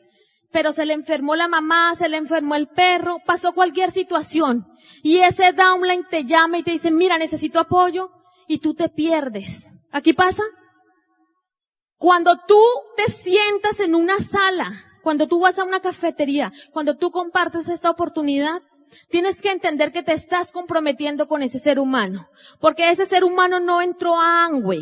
pero 0.51 0.71
se 0.71 0.85
le 0.85 0.93
enfermó 0.93 1.35
la 1.35 1.47
mamá, 1.47 1.95
se 1.95 2.09
le 2.09 2.17
enfermó 2.17 2.55
el 2.55 2.67
perro, 2.67 3.19
pasó 3.25 3.53
cualquier 3.53 3.91
situación. 3.91 4.67
Y 5.03 5.17
ese 5.17 5.53
downline 5.53 6.05
te 6.09 6.25
llama 6.25 6.57
y 6.57 6.63
te 6.63 6.71
dice, 6.71 6.91
mira, 6.91 7.17
necesito 7.17 7.59
apoyo, 7.59 8.09
y 8.47 8.57
tú 8.57 8.73
te 8.73 8.89
pierdes. 8.89 9.67
¿Aquí 9.91 10.13
pasa? 10.13 10.43
Cuando 11.97 12.35
tú 12.47 12.59
te 12.97 13.11
sientas 13.11 13.79
en 13.79 13.93
una 13.93 14.17
sala, 14.19 14.71
cuando 15.03 15.27
tú 15.27 15.39
vas 15.39 15.59
a 15.59 15.63
una 15.63 15.79
cafetería, 15.79 16.51
cuando 16.71 16.97
tú 16.97 17.11
compartes 17.11 17.69
esta 17.69 17.89
oportunidad, 17.89 18.61
Tienes 19.09 19.41
que 19.41 19.51
entender 19.51 19.91
que 19.91 20.03
te 20.03 20.13
estás 20.13 20.51
comprometiendo 20.51 21.27
con 21.27 21.41
ese 21.41 21.59
ser 21.59 21.79
humano. 21.79 22.29
Porque 22.59 22.89
ese 22.89 23.05
ser 23.05 23.23
humano 23.23 23.59
no 23.59 23.81
entró 23.81 24.19
a 24.19 24.45
Angway. 24.45 24.81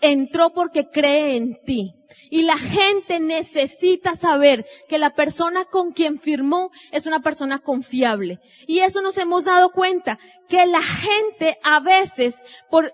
Entró 0.00 0.50
porque 0.52 0.88
cree 0.88 1.36
en 1.36 1.60
ti. 1.64 1.94
Y 2.30 2.42
la 2.42 2.56
gente 2.56 3.20
necesita 3.20 4.16
saber 4.16 4.66
que 4.88 4.98
la 4.98 5.10
persona 5.10 5.64
con 5.64 5.92
quien 5.92 6.18
firmó 6.18 6.70
es 6.90 7.06
una 7.06 7.20
persona 7.20 7.58
confiable. 7.58 8.40
Y 8.66 8.80
eso 8.80 9.00
nos 9.00 9.18
hemos 9.18 9.44
dado 9.44 9.70
cuenta, 9.70 10.18
que 10.48 10.66
la 10.66 10.82
gente 10.82 11.58
a 11.62 11.80
veces, 11.80 12.36
por 12.70 12.92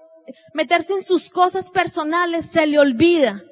meterse 0.52 0.94
en 0.94 1.02
sus 1.02 1.30
cosas 1.30 1.70
personales, 1.70 2.46
se 2.46 2.66
le 2.66 2.78
olvida 2.78 3.42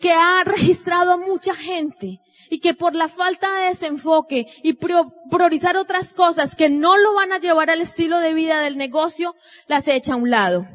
que 0.00 0.12
ha 0.12 0.42
registrado 0.44 1.12
a 1.12 1.16
mucha 1.16 1.54
gente 1.54 2.20
y 2.50 2.60
que 2.60 2.74
por 2.74 2.94
la 2.94 3.08
falta 3.08 3.52
de 3.54 3.68
desenfoque 3.68 4.46
y 4.62 4.74
priorizar 4.74 5.76
otras 5.76 6.12
cosas 6.12 6.54
que 6.54 6.68
no 6.68 6.96
lo 6.96 7.14
van 7.14 7.32
a 7.32 7.38
llevar 7.38 7.70
al 7.70 7.80
estilo 7.80 8.18
de 8.20 8.34
vida 8.34 8.60
del 8.60 8.76
negocio, 8.76 9.34
las 9.66 9.88
echa 9.88 10.14
a 10.14 10.16
un 10.16 10.30
lado. 10.30 10.66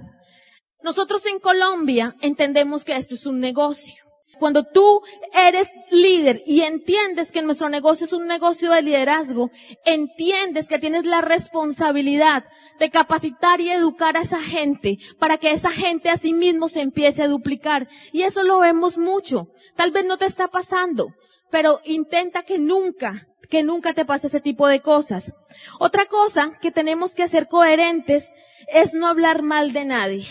Nosotros 0.83 1.25
en 1.25 1.39
Colombia 1.39 2.15
entendemos 2.21 2.83
que 2.83 2.95
esto 2.95 3.15
es 3.15 3.25
un 3.25 3.39
negocio. 3.39 4.07
Cuando 4.39 4.63
tú 4.63 5.01
eres 5.33 5.67
líder 5.89 6.43
y 6.45 6.61
entiendes 6.61 7.31
que 7.31 7.41
nuestro 7.41 7.69
negocio 7.69 8.05
es 8.05 8.13
un 8.13 8.27
negocio 8.27 8.71
de 8.71 8.81
liderazgo, 8.81 9.49
entiendes 9.85 10.67
que 10.67 10.79
tienes 10.79 11.05
la 11.05 11.21
responsabilidad 11.21 12.45
de 12.79 12.89
capacitar 12.89 13.61
y 13.61 13.71
educar 13.71 14.15
a 14.15 14.21
esa 14.21 14.41
gente 14.41 14.97
para 15.19 15.37
que 15.37 15.51
esa 15.51 15.71
gente 15.71 16.09
a 16.09 16.17
sí 16.17 16.33
mismo 16.33 16.67
se 16.67 16.81
empiece 16.81 17.23
a 17.23 17.27
duplicar. 17.27 17.87
Y 18.11 18.23
eso 18.23 18.43
lo 18.43 18.59
vemos 18.59 18.97
mucho. 18.97 19.47
Tal 19.75 19.91
vez 19.91 20.05
no 20.05 20.17
te 20.17 20.25
está 20.25 20.47
pasando, 20.47 21.07
pero 21.49 21.79
intenta 21.85 22.43
que 22.43 22.57
nunca, 22.57 23.27
que 23.49 23.63
nunca 23.63 23.93
te 23.93 24.05
pase 24.05 24.27
ese 24.27 24.41
tipo 24.41 24.67
de 24.67 24.81
cosas. 24.81 25.33
Otra 25.79 26.05
cosa 26.05 26.57
que 26.61 26.71
tenemos 26.71 27.13
que 27.13 27.23
hacer 27.23 27.47
coherentes 27.47 28.29
es 28.67 28.93
no 28.93 29.07
hablar 29.07 29.41
mal 29.41 29.73
de 29.73 29.85
nadie. 29.85 30.27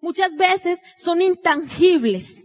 Muchas 0.00 0.34
veces 0.36 0.80
son 0.96 1.20
intangibles. 1.20 2.44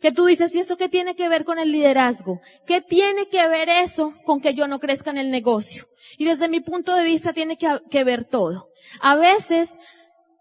Que 0.00 0.12
tú 0.12 0.26
dices, 0.26 0.54
¿y 0.54 0.60
eso 0.60 0.76
qué 0.76 0.88
tiene 0.88 1.16
que 1.16 1.28
ver 1.28 1.44
con 1.44 1.58
el 1.58 1.72
liderazgo? 1.72 2.40
¿Qué 2.66 2.80
tiene 2.80 3.28
que 3.28 3.48
ver 3.48 3.68
eso 3.68 4.14
con 4.24 4.40
que 4.40 4.54
yo 4.54 4.68
no 4.68 4.78
crezca 4.78 5.10
en 5.10 5.18
el 5.18 5.30
negocio? 5.32 5.88
Y 6.18 6.24
desde 6.24 6.48
mi 6.48 6.60
punto 6.60 6.94
de 6.94 7.04
vista 7.04 7.32
tiene 7.32 7.58
que, 7.58 7.80
que 7.90 8.04
ver 8.04 8.24
todo. 8.24 8.68
A 9.00 9.16
veces 9.16 9.74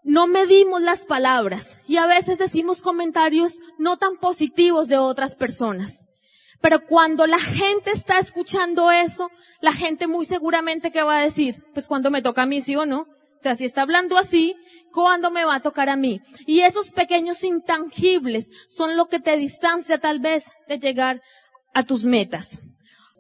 no 0.03 0.27
medimos 0.27 0.81
las 0.81 1.05
palabras 1.05 1.77
y 1.87 1.97
a 1.97 2.05
veces 2.05 2.37
decimos 2.37 2.81
comentarios 2.83 3.59
no 3.79 3.97
tan 3.97 4.17
positivos 4.17 4.87
de 4.87 4.97
otras 4.97 5.35
personas. 5.35 6.06
Pero 6.61 6.85
cuando 6.85 7.27
la 7.27 7.39
gente 7.39 7.91
está 7.91 8.19
escuchando 8.19 8.91
eso, 8.91 9.29
la 9.61 9.73
gente 9.73 10.07
muy 10.07 10.25
seguramente 10.25 10.91
que 10.91 11.03
va 11.03 11.17
a 11.17 11.21
decir, 11.21 11.63
pues 11.73 11.87
cuando 11.87 12.09
me 12.11 12.21
toca 12.21 12.43
a 12.43 12.47
mí, 12.47 12.61
sí 12.61 12.75
o 12.75 12.85
no. 12.85 13.01
O 13.01 13.41
sea, 13.41 13.55
si 13.55 13.65
está 13.65 13.83
hablando 13.83 14.17
así, 14.17 14.55
¿cuándo 14.91 15.29
me 15.29 15.45
va 15.45 15.55
a 15.55 15.61
tocar 15.61 15.89
a 15.89 15.95
mí? 15.95 16.21
Y 16.47 16.61
esos 16.61 16.91
pequeños 16.91 17.43
intangibles 17.43 18.49
son 18.67 18.97
lo 18.97 19.07
que 19.07 19.19
te 19.19 19.37
distancia 19.37 19.99
tal 19.99 20.19
vez 20.19 20.45
de 20.67 20.79
llegar 20.79 21.21
a 21.73 21.83
tus 21.83 22.03
metas. 22.03 22.57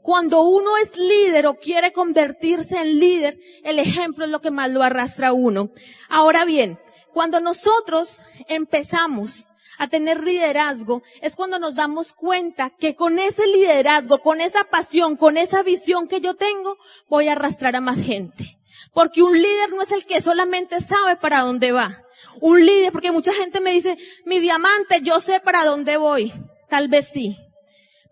Cuando 0.01 0.41
uno 0.41 0.77
es 0.77 0.97
líder 0.97 1.45
o 1.45 1.55
quiere 1.55 1.91
convertirse 1.91 2.79
en 2.79 2.99
líder, 2.99 3.37
el 3.63 3.77
ejemplo 3.77 4.25
es 4.25 4.31
lo 4.31 4.41
que 4.41 4.51
más 4.51 4.71
lo 4.71 4.81
arrastra 4.81 5.27
a 5.27 5.33
uno. 5.33 5.69
Ahora 6.09 6.45
bien, 6.45 6.79
cuando 7.13 7.39
nosotros 7.39 8.19
empezamos 8.47 9.49
a 9.77 9.87
tener 9.87 10.23
liderazgo 10.23 11.03
es 11.21 11.35
cuando 11.35 11.59
nos 11.59 11.75
damos 11.75 12.13
cuenta 12.13 12.69
que 12.69 12.95
con 12.95 13.19
ese 13.19 13.45
liderazgo, 13.47 14.19
con 14.19 14.41
esa 14.41 14.65
pasión, 14.65 15.15
con 15.15 15.37
esa 15.37 15.63
visión 15.63 16.07
que 16.07 16.21
yo 16.21 16.35
tengo, 16.35 16.77
voy 17.07 17.27
a 17.27 17.33
arrastrar 17.33 17.75
a 17.75 17.81
más 17.81 17.97
gente. 17.97 18.57
Porque 18.93 19.21
un 19.21 19.33
líder 19.33 19.69
no 19.69 19.81
es 19.81 19.91
el 19.91 20.05
que 20.05 20.21
solamente 20.21 20.81
sabe 20.81 21.15
para 21.15 21.41
dónde 21.41 21.71
va. 21.71 22.03
Un 22.39 22.65
líder, 22.65 22.91
porque 22.91 23.11
mucha 23.11 23.33
gente 23.33 23.61
me 23.61 23.71
dice, 23.71 23.97
mi 24.25 24.39
diamante, 24.39 25.01
yo 25.01 25.19
sé 25.19 25.39
para 25.39 25.65
dónde 25.65 25.97
voy. 25.97 26.33
Tal 26.69 26.87
vez 26.87 27.07
sí. 27.07 27.37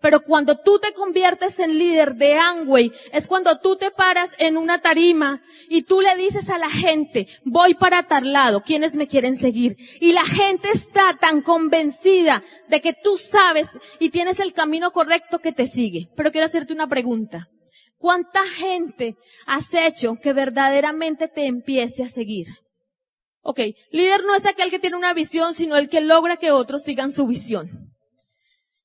Pero 0.06 0.20
cuando 0.20 0.56
tú 0.56 0.78
te 0.78 0.92
conviertes 0.92 1.58
en 1.58 1.80
líder 1.80 2.14
de 2.14 2.34
Angway, 2.34 2.92
es 3.10 3.26
cuando 3.26 3.58
tú 3.58 3.74
te 3.74 3.90
paras 3.90 4.30
en 4.38 4.56
una 4.56 4.80
tarima 4.80 5.42
y 5.68 5.82
tú 5.82 6.00
le 6.00 6.14
dices 6.14 6.48
a 6.48 6.58
la 6.58 6.70
gente, 6.70 7.26
voy 7.44 7.74
para 7.74 8.04
tal 8.04 8.32
lado, 8.32 8.62
¿quiénes 8.62 8.94
me 8.94 9.08
quieren 9.08 9.34
seguir? 9.34 9.76
Y 9.98 10.12
la 10.12 10.24
gente 10.24 10.68
está 10.72 11.18
tan 11.20 11.42
convencida 11.42 12.44
de 12.68 12.80
que 12.80 12.92
tú 12.92 13.18
sabes 13.18 13.70
y 13.98 14.10
tienes 14.10 14.38
el 14.38 14.52
camino 14.52 14.92
correcto 14.92 15.40
que 15.40 15.50
te 15.50 15.66
sigue. 15.66 16.08
Pero 16.14 16.30
quiero 16.30 16.44
hacerte 16.44 16.72
una 16.72 16.86
pregunta. 16.86 17.48
¿Cuánta 17.98 18.44
gente 18.44 19.16
has 19.44 19.74
hecho 19.74 20.18
que 20.22 20.32
verdaderamente 20.32 21.26
te 21.26 21.46
empiece 21.46 22.04
a 22.04 22.08
seguir? 22.08 22.46
Ok, 23.40 23.58
líder 23.90 24.22
no 24.22 24.36
es 24.36 24.46
aquel 24.46 24.70
que 24.70 24.78
tiene 24.78 24.98
una 24.98 25.14
visión, 25.14 25.52
sino 25.52 25.76
el 25.76 25.88
que 25.88 26.00
logra 26.00 26.36
que 26.36 26.52
otros 26.52 26.84
sigan 26.84 27.10
su 27.10 27.26
visión. 27.26 27.95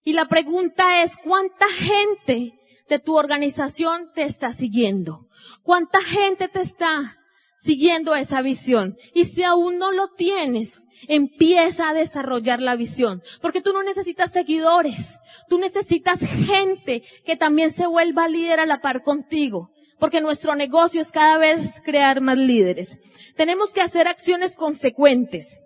Y 0.03 0.13
la 0.13 0.25
pregunta 0.25 1.03
es, 1.03 1.17
¿cuánta 1.17 1.67
gente 1.69 2.53
de 2.89 2.99
tu 2.99 3.17
organización 3.17 4.11
te 4.13 4.23
está 4.23 4.51
siguiendo? 4.53 5.27
¿Cuánta 5.63 6.01
gente 6.01 6.47
te 6.47 6.61
está 6.61 7.17
siguiendo 7.61 8.15
esa 8.15 8.41
visión. 8.41 8.97
Y 9.13 9.25
si 9.25 9.43
aún 9.43 9.77
no 9.77 9.91
lo 9.91 10.09
tienes, 10.09 10.83
empieza 11.07 11.89
a 11.89 11.93
desarrollar 11.93 12.61
la 12.61 12.75
visión. 12.75 13.21
Porque 13.41 13.61
tú 13.61 13.71
no 13.71 13.83
necesitas 13.83 14.31
seguidores. 14.31 15.19
Tú 15.47 15.59
necesitas 15.59 16.19
gente 16.19 17.03
que 17.23 17.37
también 17.37 17.71
se 17.71 17.85
vuelva 17.85 18.27
líder 18.27 18.59
a 18.59 18.65
la 18.65 18.81
par 18.81 19.03
contigo. 19.03 19.69
Porque 19.99 20.21
nuestro 20.21 20.55
negocio 20.55 21.01
es 21.01 21.11
cada 21.11 21.37
vez 21.37 21.81
crear 21.85 22.21
más 22.21 22.37
líderes. 22.37 22.97
Tenemos 23.35 23.71
que 23.71 23.81
hacer 23.81 24.07
acciones 24.07 24.55
consecuentes. 24.55 25.59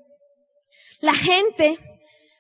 La 0.99 1.13
gente 1.13 1.79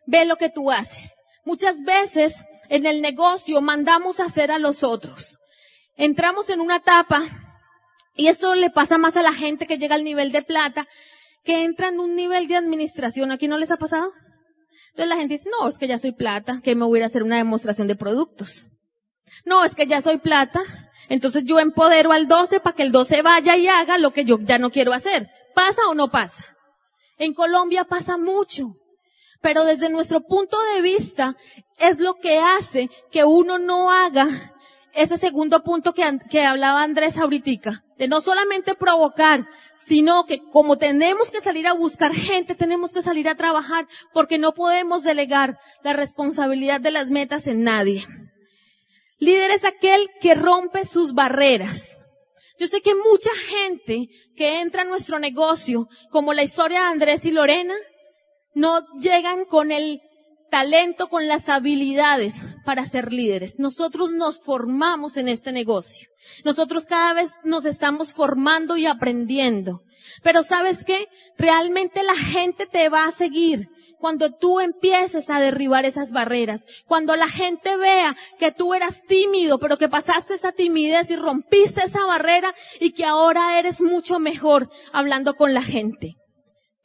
ve 0.05 0.25
lo 0.25 0.35
que 0.35 0.49
tú 0.49 0.69
haces. 0.69 1.13
Muchas 1.45 1.83
veces 1.83 2.35
en 2.69 2.85
el 2.85 3.01
negocio 3.01 3.61
mandamos 3.61 4.19
hacer 4.19 4.51
a 4.51 4.59
los 4.59 4.83
otros. 4.83 5.37
Entramos 5.95 6.49
en 6.49 6.59
una 6.59 6.77
etapa 6.77 7.23
y 8.15 8.27
esto 8.27 8.55
le 8.55 8.69
pasa 8.69 8.97
más 8.97 9.15
a 9.15 9.21
la 9.21 9.33
gente 9.33 9.67
que 9.67 9.77
llega 9.77 9.95
al 9.95 10.03
nivel 10.03 10.31
de 10.31 10.41
plata, 10.41 10.87
que 11.43 11.63
entra 11.63 11.89
en 11.89 11.99
un 11.99 12.15
nivel 12.15 12.47
de 12.47 12.55
administración. 12.55 13.31
¿Aquí 13.31 13.47
no 13.47 13.57
les 13.57 13.71
ha 13.71 13.77
pasado? 13.77 14.11
Entonces 14.89 15.09
la 15.09 15.17
gente 15.17 15.35
dice, 15.35 15.49
no, 15.49 15.67
es 15.67 15.77
que 15.77 15.87
ya 15.87 15.97
soy 15.97 16.13
plata, 16.13 16.61
que 16.63 16.73
me 16.73 16.85
voy 16.85 17.01
a 17.01 17.05
hacer 17.05 17.21
una 17.21 17.37
demostración 17.37 17.87
de 17.87 17.95
productos. 17.95 18.69
No, 19.43 19.63
es 19.63 19.75
que 19.75 19.85
ya 19.85 20.01
soy 20.01 20.17
plata, 20.17 20.61
entonces 21.09 21.43
yo 21.43 21.59
empodero 21.59 22.11
al 22.11 22.27
12 22.27 22.59
para 22.61 22.75
que 22.75 22.83
el 22.83 22.91
12 22.91 23.21
vaya 23.21 23.57
y 23.57 23.67
haga 23.67 23.97
lo 23.97 24.11
que 24.11 24.25
yo 24.25 24.39
ya 24.39 24.57
no 24.57 24.71
quiero 24.71 24.93
hacer. 24.93 25.29
¿Pasa 25.53 25.81
o 25.89 25.93
no 25.93 26.09
pasa? 26.09 26.43
En 27.17 27.33
Colombia 27.33 27.83
pasa 27.83 28.17
mucho, 28.17 28.77
pero 29.45 29.63
desde 29.63 29.89
nuestro 29.89 30.21
punto 30.21 30.57
de 30.73 30.81
vista 30.81 31.37
es 31.77 31.99
lo 31.99 32.15
que 32.15 32.39
hace 32.39 32.89
que 33.11 33.25
uno 33.25 33.59
no 33.59 33.91
haga 33.91 34.55
ese 34.91 35.17
segundo 35.17 35.61
punto 35.61 35.93
que, 35.93 36.17
que 36.31 36.41
hablaba 36.41 36.81
Andrés 36.81 37.19
ahorita, 37.19 37.83
de 37.95 38.07
no 38.07 38.21
solamente 38.21 38.73
provocar, 38.73 39.47
sino 39.77 40.25
que 40.25 40.39
como 40.51 40.79
tenemos 40.79 41.29
que 41.29 41.41
salir 41.41 41.67
a 41.67 41.73
buscar 41.73 42.11
gente, 42.15 42.55
tenemos 42.55 42.91
que 42.91 43.03
salir 43.03 43.29
a 43.29 43.35
trabajar, 43.35 43.87
porque 44.13 44.39
no 44.39 44.53
podemos 44.53 45.03
delegar 45.03 45.59
la 45.83 45.93
responsabilidad 45.93 46.81
de 46.81 46.89
las 46.89 47.11
metas 47.11 47.45
en 47.45 47.63
nadie. 47.63 48.03
Líder 49.19 49.51
es 49.51 49.63
aquel 49.63 50.09
que 50.21 50.33
rompe 50.33 50.85
sus 50.85 51.13
barreras. 51.13 51.99
Yo 52.57 52.65
sé 52.65 52.81
que 52.81 52.95
mucha 52.95 53.29
gente 53.47 54.07
que 54.35 54.61
entra 54.61 54.81
a 54.81 54.85
nuestro 54.85 55.19
negocio, 55.19 55.87
como 56.09 56.33
la 56.33 56.41
historia 56.41 56.79
de 56.79 56.87
Andrés 56.87 57.25
y 57.25 57.31
Lorena, 57.31 57.75
no 58.55 58.85
llegan 58.97 59.45
con 59.45 59.71
el 59.71 60.01
talento, 60.49 61.09
con 61.09 61.27
las 61.27 61.49
habilidades 61.49 62.35
para 62.63 62.85
ser 62.85 63.11
líderes. 63.11 63.59
Nosotros 63.59 64.11
nos 64.11 64.41
formamos 64.41 65.17
en 65.17 65.27
este 65.27 65.51
negocio. 65.51 66.07
Nosotros 66.43 66.85
cada 66.85 67.13
vez 67.13 67.33
nos 67.43 67.65
estamos 67.65 68.13
formando 68.13 68.77
y 68.77 68.85
aprendiendo. 68.85 69.83
Pero 70.23 70.43
sabes 70.43 70.83
qué? 70.83 71.07
Realmente 71.37 72.03
la 72.03 72.15
gente 72.15 72.65
te 72.65 72.89
va 72.89 73.05
a 73.05 73.11
seguir 73.11 73.69
cuando 73.99 74.31
tú 74.31 74.59
empieces 74.59 75.29
a 75.29 75.39
derribar 75.39 75.85
esas 75.85 76.11
barreras. 76.11 76.63
Cuando 76.85 77.15
la 77.15 77.27
gente 77.27 77.75
vea 77.75 78.15
que 78.39 78.51
tú 78.51 78.73
eras 78.73 79.03
tímido, 79.07 79.59
pero 79.59 79.77
que 79.77 79.89
pasaste 79.89 80.35
esa 80.35 80.51
timidez 80.51 81.09
y 81.11 81.15
rompiste 81.15 81.81
esa 81.83 82.05
barrera 82.05 82.53
y 82.79 82.91
que 82.91 83.03
ahora 83.03 83.59
eres 83.59 83.81
mucho 83.81 84.19
mejor 84.19 84.69
hablando 84.93 85.35
con 85.35 85.53
la 85.53 85.63
gente. 85.63 86.15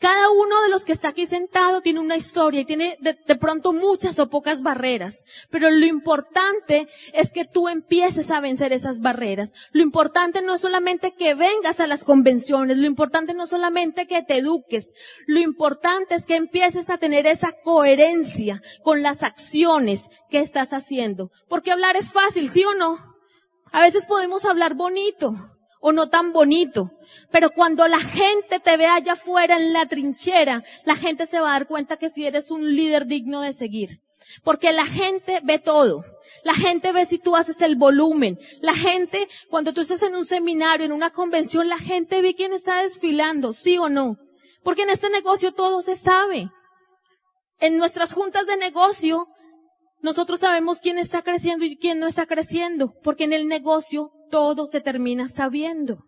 Cada 0.01 0.31
uno 0.31 0.63
de 0.63 0.71
los 0.71 0.87
que 0.87 0.93
está 0.93 1.09
aquí 1.09 1.27
sentado 1.27 1.83
tiene 1.83 2.01
una 2.01 2.17
historia 2.17 2.63
y 2.63 2.65
tiene 2.65 2.97
de, 3.01 3.37
pronto 3.37 3.75
muchas 3.75 4.19
o 4.19 4.31
pocas 4.31 4.63
barreras. 4.63 5.19
Pero 5.51 5.71
lo 5.71 5.85
importante 5.85 6.89
es 7.13 7.31
que 7.31 7.45
tú 7.45 7.69
empieces 7.69 8.31
a 8.31 8.41
vencer 8.41 8.73
esas 8.73 9.01
barreras. 9.01 9.53
Lo 9.73 9.83
importante 9.83 10.41
no 10.41 10.55
es 10.55 10.63
solamente 10.63 11.13
que 11.13 11.35
vengas 11.35 11.81
a 11.81 11.87
las 11.87 12.05
convenciones. 12.05 12.79
Lo 12.79 12.87
importante 12.87 13.35
no 13.35 13.45
es 13.45 13.51
solamente 13.51 14.07
que 14.07 14.23
te 14.23 14.39
eduques. 14.39 14.91
Lo 15.27 15.39
importante 15.39 16.15
es 16.15 16.25
que 16.25 16.37
empieces 16.37 16.89
a 16.89 16.97
tener 16.97 17.27
esa 17.27 17.53
coherencia 17.63 18.63
con 18.83 19.03
las 19.03 19.23
acciones 19.23 20.05
que 20.31 20.39
estás 20.39 20.73
haciendo. 20.73 21.31
Porque 21.47 21.73
hablar 21.73 21.97
es 21.97 22.11
fácil, 22.11 22.49
¿sí 22.49 22.65
o 22.65 22.73
no? 22.73 22.97
A 23.71 23.83
veces 23.83 24.07
podemos 24.07 24.47
hablar 24.47 24.73
bonito 24.75 25.35
o 25.81 25.93
no 25.93 26.09
tan 26.09 26.33
bonito. 26.33 26.91
Pero 27.31 27.51
cuando 27.51 27.89
la 27.89 28.01
gente 28.01 28.61
te 28.61 28.77
ve 28.77 28.87
allá 28.87 29.15
afuera 29.15 29.57
en 29.57 29.73
la 29.73 29.87
trinchera, 29.87 30.63
la 30.85 30.95
gente 30.95 31.27
se 31.27 31.41
va 31.41 31.51
a 31.51 31.53
dar 31.53 31.67
cuenta 31.67 31.97
que 31.97 32.09
si 32.09 32.27
eres 32.27 32.51
un 32.51 32.75
líder 32.77 33.07
digno 33.07 33.41
de 33.41 33.53
seguir. 33.53 34.01
Porque 34.45 34.73
la 34.73 34.87
gente 34.87 35.41
ve 35.43 35.59
todo. 35.59 36.05
La 36.45 36.55
gente 36.55 36.93
ve 36.93 37.07
si 37.07 37.19
tú 37.19 37.37
haces 37.37 37.61
el 37.63 37.77
volumen. 37.77 38.39
La 38.61 38.75
gente, 38.75 39.29
cuando 39.49 39.73
tú 39.73 39.81
estás 39.81 40.03
en 40.03 40.15
un 40.15 40.25
seminario, 40.25 40.87
en 40.87 40.93
una 40.93 41.11
convención, 41.11 41.69
la 41.69 41.79
gente 41.79 42.23
ve 42.23 42.35
quién 42.35 42.53
está 42.53 42.83
desfilando, 42.83 43.53
sí 43.53 43.79
o 43.79 43.89
no. 43.89 44.17
Porque 44.63 44.83
en 44.83 44.91
este 44.91 45.11
negocio 45.11 45.53
todo 45.53 45.83
se 45.83 45.97
sabe. 45.97 46.51
En 47.59 47.79
nuestras 47.79 48.13
juntas 48.13 48.47
de 48.47 48.57
negocio, 48.57 49.27
nosotros 50.01 50.41
sabemos 50.41 50.81
quién 50.81 50.99
está 50.99 51.23
creciendo 51.23 51.65
y 51.65 51.77
quién 51.77 51.99
no 51.99 52.07
está 52.07 52.27
creciendo. 52.27 52.95
Porque 53.03 53.25
en 53.25 53.33
el 53.33 53.49
negocio 53.49 54.13
todo 54.31 54.67
se 54.67 54.81
termina 54.81 55.29
sabiendo. 55.29 56.05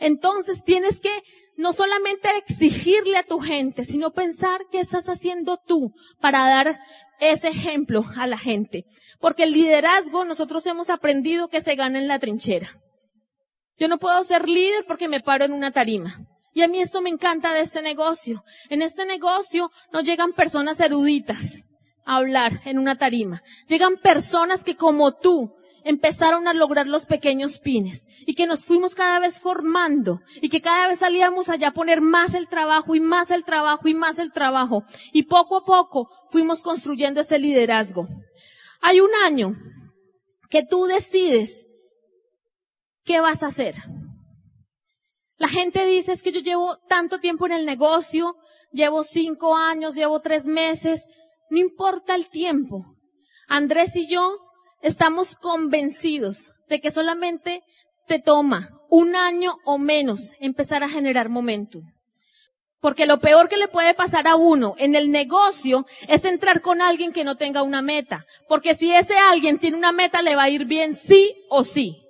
Entonces 0.00 0.64
tienes 0.64 1.00
que 1.00 1.10
no 1.56 1.72
solamente 1.72 2.28
exigirle 2.36 3.16
a 3.16 3.22
tu 3.22 3.40
gente, 3.40 3.84
sino 3.84 4.12
pensar 4.12 4.60
qué 4.70 4.80
estás 4.80 5.08
haciendo 5.08 5.58
tú 5.66 5.92
para 6.20 6.46
dar 6.46 6.78
ese 7.18 7.48
ejemplo 7.48 8.04
a 8.16 8.26
la 8.26 8.38
gente. 8.38 8.84
Porque 9.20 9.44
el 9.44 9.52
liderazgo 9.52 10.24
nosotros 10.24 10.66
hemos 10.66 10.90
aprendido 10.90 11.48
que 11.48 11.60
se 11.60 11.74
gana 11.74 11.98
en 11.98 12.08
la 12.08 12.18
trinchera. 12.18 12.80
Yo 13.78 13.88
no 13.88 13.98
puedo 13.98 14.22
ser 14.24 14.48
líder 14.48 14.84
porque 14.86 15.08
me 15.08 15.20
paro 15.20 15.44
en 15.44 15.52
una 15.52 15.70
tarima. 15.70 16.26
Y 16.52 16.62
a 16.62 16.68
mí 16.68 16.80
esto 16.80 17.02
me 17.02 17.10
encanta 17.10 17.52
de 17.52 17.60
este 17.60 17.82
negocio. 17.82 18.42
En 18.70 18.80
este 18.80 19.04
negocio 19.04 19.70
no 19.92 20.00
llegan 20.00 20.32
personas 20.32 20.80
eruditas 20.80 21.64
a 22.06 22.16
hablar 22.16 22.62
en 22.64 22.78
una 22.78 22.96
tarima. 22.96 23.42
Llegan 23.68 23.96
personas 23.98 24.64
que 24.64 24.76
como 24.76 25.12
tú 25.12 25.54
empezaron 25.86 26.48
a 26.48 26.52
lograr 26.52 26.88
los 26.88 27.06
pequeños 27.06 27.60
pines 27.60 28.06
y 28.26 28.34
que 28.34 28.48
nos 28.48 28.64
fuimos 28.64 28.96
cada 28.96 29.20
vez 29.20 29.38
formando 29.38 30.20
y 30.42 30.48
que 30.48 30.60
cada 30.60 30.88
vez 30.88 30.98
salíamos 30.98 31.48
allá 31.48 31.68
a 31.68 31.72
poner 31.72 32.00
más 32.00 32.34
el 32.34 32.48
trabajo 32.48 32.96
y 32.96 33.00
más 33.00 33.30
el 33.30 33.44
trabajo 33.44 33.86
y 33.86 33.94
más 33.94 34.18
el 34.18 34.32
trabajo 34.32 34.82
y 35.12 35.22
poco 35.22 35.58
a 35.58 35.64
poco 35.64 36.10
fuimos 36.28 36.64
construyendo 36.64 37.20
este 37.20 37.38
liderazgo. 37.38 38.08
Hay 38.80 38.98
un 38.98 39.10
año 39.24 39.56
que 40.50 40.64
tú 40.64 40.86
decides 40.86 41.64
qué 43.04 43.20
vas 43.20 43.44
a 43.44 43.46
hacer. 43.46 43.76
La 45.36 45.46
gente 45.46 45.86
dice 45.86 46.12
es 46.12 46.22
que 46.22 46.32
yo 46.32 46.40
llevo 46.40 46.78
tanto 46.88 47.20
tiempo 47.20 47.46
en 47.46 47.52
el 47.52 47.64
negocio, 47.64 48.34
llevo 48.72 49.04
cinco 49.04 49.54
años, 49.54 49.94
llevo 49.94 50.18
tres 50.20 50.46
meses, 50.46 51.04
no 51.48 51.58
importa 51.58 52.16
el 52.16 52.28
tiempo. 52.28 52.96
Andrés 53.46 53.94
y 53.94 54.08
yo 54.08 54.45
estamos 54.82 55.36
convencidos 55.36 56.52
de 56.68 56.80
que 56.80 56.90
solamente 56.90 57.62
te 58.06 58.18
toma 58.18 58.70
un 58.88 59.16
año 59.16 59.52
o 59.64 59.78
menos 59.78 60.32
empezar 60.40 60.82
a 60.82 60.88
generar 60.88 61.28
momentum. 61.28 61.82
Porque 62.80 63.06
lo 63.06 63.18
peor 63.18 63.48
que 63.48 63.56
le 63.56 63.68
puede 63.68 63.94
pasar 63.94 64.28
a 64.28 64.36
uno 64.36 64.74
en 64.78 64.94
el 64.94 65.10
negocio 65.10 65.86
es 66.08 66.24
entrar 66.24 66.60
con 66.60 66.82
alguien 66.82 67.12
que 67.12 67.24
no 67.24 67.36
tenga 67.36 67.62
una 67.62 67.82
meta. 67.82 68.24
Porque 68.48 68.74
si 68.74 68.92
ese 68.92 69.16
alguien 69.16 69.58
tiene 69.58 69.76
una 69.76 69.92
meta, 69.92 70.22
le 70.22 70.36
va 70.36 70.44
a 70.44 70.50
ir 70.50 70.66
bien 70.66 70.94
sí 70.94 71.34
o 71.48 71.64
sí. 71.64 72.02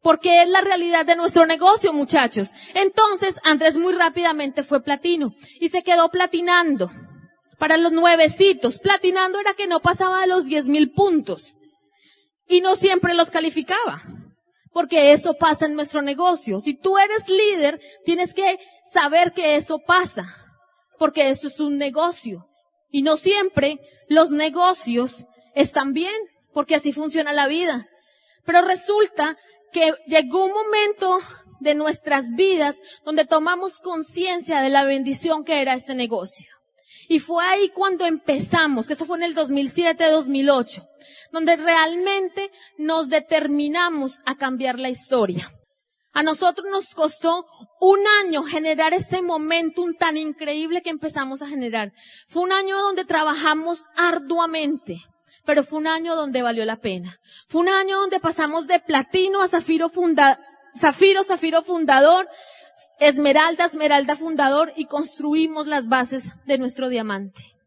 Porque 0.00 0.42
es 0.42 0.48
la 0.48 0.60
realidad 0.60 1.04
de 1.04 1.16
nuestro 1.16 1.44
negocio, 1.44 1.92
muchachos. 1.92 2.50
Entonces, 2.72 3.38
Andrés 3.42 3.76
muy 3.76 3.92
rápidamente 3.92 4.62
fue 4.62 4.82
platino 4.82 5.34
y 5.60 5.68
se 5.68 5.82
quedó 5.82 6.08
platinando. 6.08 6.90
Para 7.58 7.76
los 7.76 7.92
nuevecitos, 7.92 8.78
platinando 8.78 9.40
era 9.40 9.54
que 9.54 9.66
no 9.66 9.80
pasaba 9.80 10.20
de 10.20 10.28
los 10.28 10.46
diez 10.46 10.64
mil 10.66 10.92
puntos 10.92 11.57
y 12.48 12.60
no 12.60 12.76
siempre 12.76 13.14
los 13.14 13.30
calificaba. 13.30 14.02
Porque 14.72 15.12
eso 15.12 15.34
pasa 15.34 15.66
en 15.66 15.74
nuestro 15.74 16.02
negocio. 16.02 16.60
Si 16.60 16.74
tú 16.74 16.98
eres 16.98 17.28
líder, 17.28 17.80
tienes 18.04 18.34
que 18.34 18.58
saber 18.92 19.32
que 19.32 19.56
eso 19.56 19.78
pasa. 19.80 20.34
Porque 20.98 21.30
eso 21.30 21.46
es 21.46 21.60
un 21.60 21.78
negocio. 21.78 22.48
Y 22.90 23.02
no 23.02 23.16
siempre 23.16 23.78
los 24.08 24.30
negocios 24.30 25.26
están 25.54 25.92
bien. 25.92 26.14
Porque 26.52 26.74
así 26.74 26.92
funciona 26.92 27.32
la 27.32 27.48
vida. 27.48 27.88
Pero 28.44 28.62
resulta 28.62 29.36
que 29.72 29.94
llegó 30.06 30.44
un 30.44 30.52
momento 30.52 31.18
de 31.60 31.74
nuestras 31.74 32.30
vidas 32.34 32.76
donde 33.04 33.24
tomamos 33.24 33.80
conciencia 33.80 34.60
de 34.60 34.70
la 34.70 34.84
bendición 34.84 35.44
que 35.44 35.60
era 35.60 35.74
este 35.74 35.94
negocio. 35.94 36.57
Y 37.08 37.18
fue 37.20 37.42
ahí 37.44 37.70
cuando 37.70 38.04
empezamos, 38.04 38.86
que 38.86 38.92
eso 38.92 39.06
fue 39.06 39.16
en 39.16 39.24
el 39.24 39.34
2007-2008, 39.34 40.86
donde 41.32 41.56
realmente 41.56 42.50
nos 42.76 43.08
determinamos 43.08 44.20
a 44.26 44.36
cambiar 44.36 44.78
la 44.78 44.90
historia. 44.90 45.50
A 46.12 46.22
nosotros 46.22 46.66
nos 46.70 46.94
costó 46.94 47.46
un 47.80 48.00
año 48.22 48.42
generar 48.42 48.92
ese 48.92 49.22
momentum 49.22 49.94
tan 49.94 50.16
increíble 50.16 50.82
que 50.82 50.90
empezamos 50.90 51.40
a 51.40 51.46
generar. 51.46 51.92
Fue 52.26 52.42
un 52.42 52.52
año 52.52 52.78
donde 52.78 53.04
trabajamos 53.04 53.84
arduamente, 53.96 55.00
pero 55.46 55.64
fue 55.64 55.78
un 55.78 55.86
año 55.86 56.14
donde 56.14 56.42
valió 56.42 56.64
la 56.64 56.76
pena. 56.76 57.16
Fue 57.48 57.62
un 57.62 57.68
año 57.68 58.00
donde 58.00 58.20
pasamos 58.20 58.66
de 58.66 58.80
platino 58.80 59.40
a 59.40 59.48
zafiro 59.48 59.88
funda, 59.88 60.38
zafiro, 60.78 61.22
zafiro 61.22 61.62
fundador, 61.62 62.28
esmeralda, 63.00 63.66
esmeralda 63.66 64.16
fundador 64.16 64.72
y 64.76 64.86
construimos 64.86 65.66
las 65.66 65.88
bases 65.88 66.30
de 66.46 66.58
nuestro 66.58 66.88
diamante. 66.88 67.58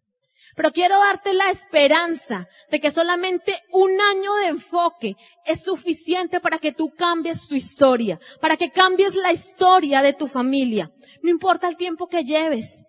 Pero 0.56 0.72
quiero 0.72 1.00
darte 1.00 1.34
la 1.34 1.50
esperanza 1.50 2.48
de 2.70 2.80
que 2.80 2.92
solamente 2.92 3.58
un 3.72 3.90
año 4.02 4.34
de 4.36 4.48
enfoque 4.48 5.16
es 5.46 5.64
suficiente 5.64 6.40
para 6.40 6.60
que 6.60 6.74
tú 6.74 6.92
cambies 6.96 7.48
tu 7.48 7.56
historia, 7.56 8.20
para 8.42 8.58
que 8.58 8.70
cambies 8.70 9.16
la 9.16 9.32
historia 9.32 10.02
de 10.02 10.14
tu 10.14 10.28
familia. 10.28 10.92
No 11.24 11.30
importa 11.30 11.70
el 11.70 11.78
tiempo 11.78 12.08
que 12.08 12.24
lleves. 12.24 12.84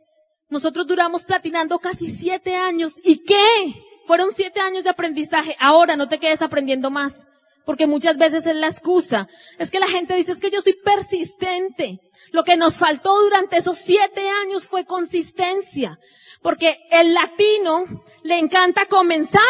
Nosotros 0.49 0.87
duramos 0.87 1.25
platinando 1.25 1.79
casi 1.79 2.11
siete 2.11 2.57
años. 2.57 2.95
¿Y 3.05 3.23
qué? 3.23 3.75
Fueron 4.07 4.33
siete 4.33 4.61
años 4.61 4.85
de 4.85 4.91
aprendizaje. 4.91 5.57
Ahora 5.61 5.97
no 5.97 6.09
te 6.09 6.19
quedes 6.19 6.43
aprendiendo 6.43 6.91
más. 6.91 7.27
Porque 7.65 7.87
muchas 7.87 8.17
veces 8.17 8.47
es 8.47 8.57
la 8.57 8.69
excusa. 8.69 9.29
Es 9.59 9.71
que 9.71 9.81
la 9.81 9.89
gente 9.89 10.15
dice, 10.17 10.33
es 10.33 10.39
que 10.39 10.51
yo 10.51 10.61
soy 10.61 10.75
persistente. 10.75 12.01
Lo 12.33 12.45
que 12.45 12.57
nos 12.57 12.79
faltó 12.79 13.21
durante 13.23 13.59
esos 13.59 13.79
siete 13.79 14.29
años 14.29 14.67
fue 14.67 14.85
consistencia. 14.85 15.99
Porque 16.43 16.77
el 16.91 17.15
latino 17.15 17.85
le 18.23 18.39
encanta 18.39 18.87
comenzar 18.87 19.43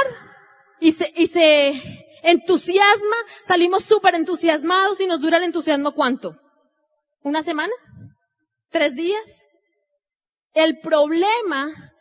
y 0.81 0.93
se, 0.93 1.13
y 1.17 1.29
se 1.29 2.03
entusiasma, 2.23 3.17
salimos 3.47 3.85
súper 3.85 4.15
entusiasmados 4.15 5.01
y 5.01 5.07
nos 5.07 5.21
dura 5.21 5.39
el 5.39 5.45
entusiasmo 5.45 5.93
cuánto? 5.93 6.37
¿Una 7.23 7.43
semana? 7.43 7.73
¿Tres 8.71 8.95
días? 8.95 9.47
El 10.55 10.81
problema 10.81 11.93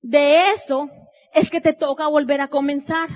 de 0.00 0.50
eso 0.50 0.88
es 1.34 1.50
que 1.50 1.60
te 1.60 1.72
toca 1.72 2.06
volver 2.08 2.40
a 2.40 2.48
comenzar. 2.48 3.08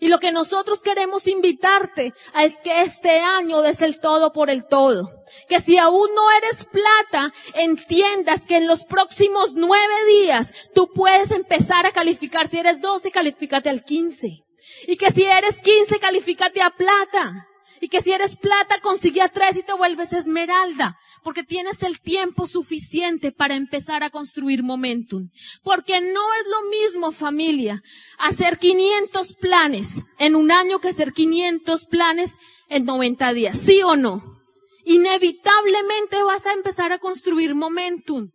Y 0.00 0.08
lo 0.08 0.18
que 0.18 0.32
nosotros 0.32 0.82
queremos 0.82 1.26
invitarte 1.26 2.14
a 2.32 2.44
es 2.44 2.56
que 2.56 2.80
este 2.80 3.20
año 3.20 3.60
des 3.60 3.82
el 3.82 4.00
todo 4.00 4.32
por 4.32 4.48
el 4.48 4.66
todo. 4.66 5.12
Que 5.46 5.60
si 5.60 5.76
aún 5.76 6.08
no 6.14 6.30
eres 6.30 6.64
plata, 6.64 7.32
entiendas 7.52 8.40
que 8.40 8.56
en 8.56 8.66
los 8.66 8.84
próximos 8.84 9.52
nueve 9.54 9.94
días 10.08 10.54
tú 10.74 10.88
puedes 10.94 11.30
empezar 11.30 11.84
a 11.84 11.92
calificar. 11.92 12.48
Si 12.48 12.58
eres 12.58 12.80
doce, 12.80 13.10
califícate 13.10 13.68
al 13.68 13.84
quince. 13.84 14.42
Y 14.88 14.96
que 14.96 15.10
si 15.10 15.24
eres 15.24 15.58
quince, 15.58 16.00
califícate 16.00 16.62
a 16.62 16.70
plata. 16.70 17.46
Y 17.82 17.88
que 17.88 18.00
si 18.00 18.12
eres 18.12 18.36
plata, 18.36 18.80
consigue 18.80 19.20
a 19.20 19.28
tres 19.28 19.56
y 19.56 19.62
te 19.62 19.74
vuelves 19.74 20.14
esmeralda. 20.14 20.98
Porque 21.22 21.42
tienes 21.42 21.82
el 21.82 22.00
tiempo 22.00 22.46
suficiente 22.46 23.32
para 23.32 23.54
empezar 23.54 24.02
a 24.02 24.10
construir 24.10 24.62
momentum. 24.62 25.28
Porque 25.62 26.00
no 26.00 26.34
es 26.34 26.44
lo 26.46 26.70
mismo, 26.70 27.12
familia, 27.12 27.82
hacer 28.18 28.58
500 28.58 29.34
planes 29.36 29.88
en 30.18 30.34
un 30.34 30.50
año 30.50 30.80
que 30.80 30.88
hacer 30.88 31.12
500 31.12 31.84
planes 31.86 32.34
en 32.68 32.84
90 32.84 33.32
días. 33.34 33.58
¿Sí 33.58 33.82
o 33.82 33.96
no? 33.96 34.40
Inevitablemente 34.84 36.22
vas 36.22 36.46
a 36.46 36.52
empezar 36.52 36.92
a 36.92 36.98
construir 36.98 37.54
momentum. 37.54 38.30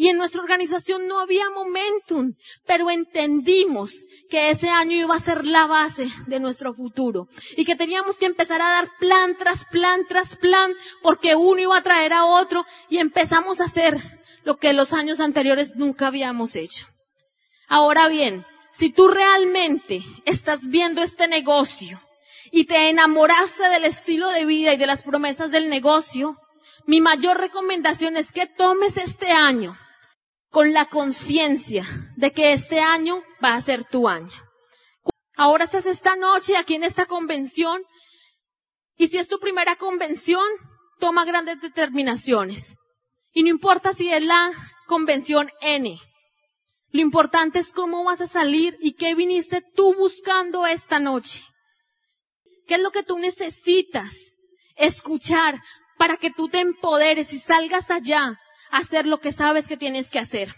Y 0.00 0.08
en 0.08 0.16
nuestra 0.16 0.40
organización 0.40 1.06
no 1.06 1.20
había 1.20 1.50
momentum, 1.50 2.32
pero 2.64 2.90
entendimos 2.90 3.92
que 4.30 4.48
ese 4.48 4.70
año 4.70 4.96
iba 4.96 5.14
a 5.14 5.20
ser 5.20 5.44
la 5.44 5.66
base 5.66 6.08
de 6.26 6.40
nuestro 6.40 6.72
futuro 6.72 7.28
y 7.54 7.66
que 7.66 7.76
teníamos 7.76 8.16
que 8.16 8.24
empezar 8.24 8.62
a 8.62 8.70
dar 8.70 8.88
plan 8.98 9.36
tras 9.36 9.66
plan 9.66 10.06
tras 10.08 10.36
plan 10.36 10.72
porque 11.02 11.36
uno 11.36 11.60
iba 11.60 11.76
a 11.76 11.82
traer 11.82 12.14
a 12.14 12.24
otro 12.24 12.64
y 12.88 12.96
empezamos 12.96 13.60
a 13.60 13.64
hacer 13.64 14.22
lo 14.42 14.56
que 14.56 14.72
los 14.72 14.94
años 14.94 15.20
anteriores 15.20 15.76
nunca 15.76 16.06
habíamos 16.06 16.56
hecho. 16.56 16.86
Ahora 17.68 18.08
bien, 18.08 18.46
si 18.72 18.90
tú 18.90 19.06
realmente 19.06 20.02
estás 20.24 20.70
viendo 20.70 21.02
este 21.02 21.28
negocio 21.28 22.00
y 22.50 22.64
te 22.64 22.88
enamoraste 22.88 23.68
del 23.68 23.84
estilo 23.84 24.30
de 24.30 24.46
vida 24.46 24.72
y 24.72 24.78
de 24.78 24.86
las 24.86 25.02
promesas 25.02 25.50
del 25.50 25.68
negocio, 25.68 26.38
mi 26.86 27.02
mayor 27.02 27.38
recomendación 27.38 28.16
es 28.16 28.32
que 28.32 28.46
tomes 28.46 28.96
este 28.96 29.30
año 29.30 29.76
con 30.50 30.72
la 30.72 30.86
conciencia 30.86 31.86
de 32.16 32.32
que 32.32 32.52
este 32.52 32.80
año 32.80 33.22
va 33.42 33.54
a 33.54 33.60
ser 33.60 33.84
tu 33.84 34.08
año. 34.08 34.30
Ahora 35.36 35.64
estás 35.64 35.86
esta 35.86 36.16
noche 36.16 36.56
aquí 36.56 36.74
en 36.74 36.84
esta 36.84 37.06
convención 37.06 37.82
y 38.96 39.08
si 39.08 39.16
es 39.16 39.28
tu 39.28 39.38
primera 39.38 39.76
convención, 39.76 40.46
toma 40.98 41.24
grandes 41.24 41.60
determinaciones. 41.60 42.76
Y 43.32 43.44
no 43.44 43.48
importa 43.48 43.92
si 43.92 44.12
es 44.12 44.22
la 44.22 44.50
convención 44.86 45.50
N. 45.62 45.98
Lo 46.90 47.00
importante 47.00 47.60
es 47.60 47.72
cómo 47.72 48.04
vas 48.04 48.20
a 48.20 48.26
salir 48.26 48.76
y 48.80 48.94
qué 48.94 49.14
viniste 49.14 49.62
tú 49.74 49.94
buscando 49.94 50.66
esta 50.66 50.98
noche. 50.98 51.44
¿Qué 52.66 52.74
es 52.74 52.82
lo 52.82 52.90
que 52.90 53.04
tú 53.04 53.18
necesitas 53.18 54.34
escuchar 54.74 55.62
para 55.96 56.16
que 56.16 56.30
tú 56.30 56.48
te 56.48 56.58
empoderes 56.58 57.32
y 57.32 57.38
salgas 57.38 57.90
allá 57.90 58.38
hacer 58.70 59.06
lo 59.06 59.20
que 59.20 59.32
sabes 59.32 59.66
que 59.66 59.76
tienes 59.76 60.10
que 60.10 60.18
hacer. 60.18 60.54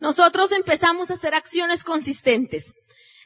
Nosotros 0.00 0.52
empezamos 0.52 1.10
a 1.10 1.14
hacer 1.14 1.34
acciones 1.34 1.84
consistentes. 1.84 2.74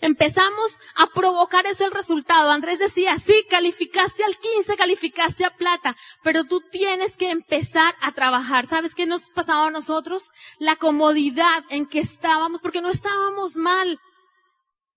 Empezamos 0.01 0.81
a 0.97 1.07
provocar 1.15 1.65
ese 1.67 1.89
resultado. 1.89 2.51
Andrés 2.51 2.81
decía, 2.81 3.19
sí, 3.19 3.45
calificaste 3.49 4.25
al 4.25 4.37
15, 4.37 4.77
calificaste 4.77 5.45
a 5.45 5.51
plata, 5.51 5.97
pero 6.25 6.43
tú 6.43 6.61
tienes 6.73 7.15
que 7.15 7.31
empezar 7.31 7.95
a 8.01 8.11
trabajar. 8.11 8.67
¿Sabes 8.67 8.97
qué 8.97 9.07
nos 9.07 9.29
pasaba 9.29 9.69
a 9.69 9.71
nosotros? 9.71 10.33
La 10.59 10.75
comodidad 10.75 11.65
en 11.71 11.87
que 11.87 12.01
estábamos, 12.01 12.61
porque 12.61 12.81
no 12.81 12.91
estábamos 12.91 13.55
mal, 13.55 14.01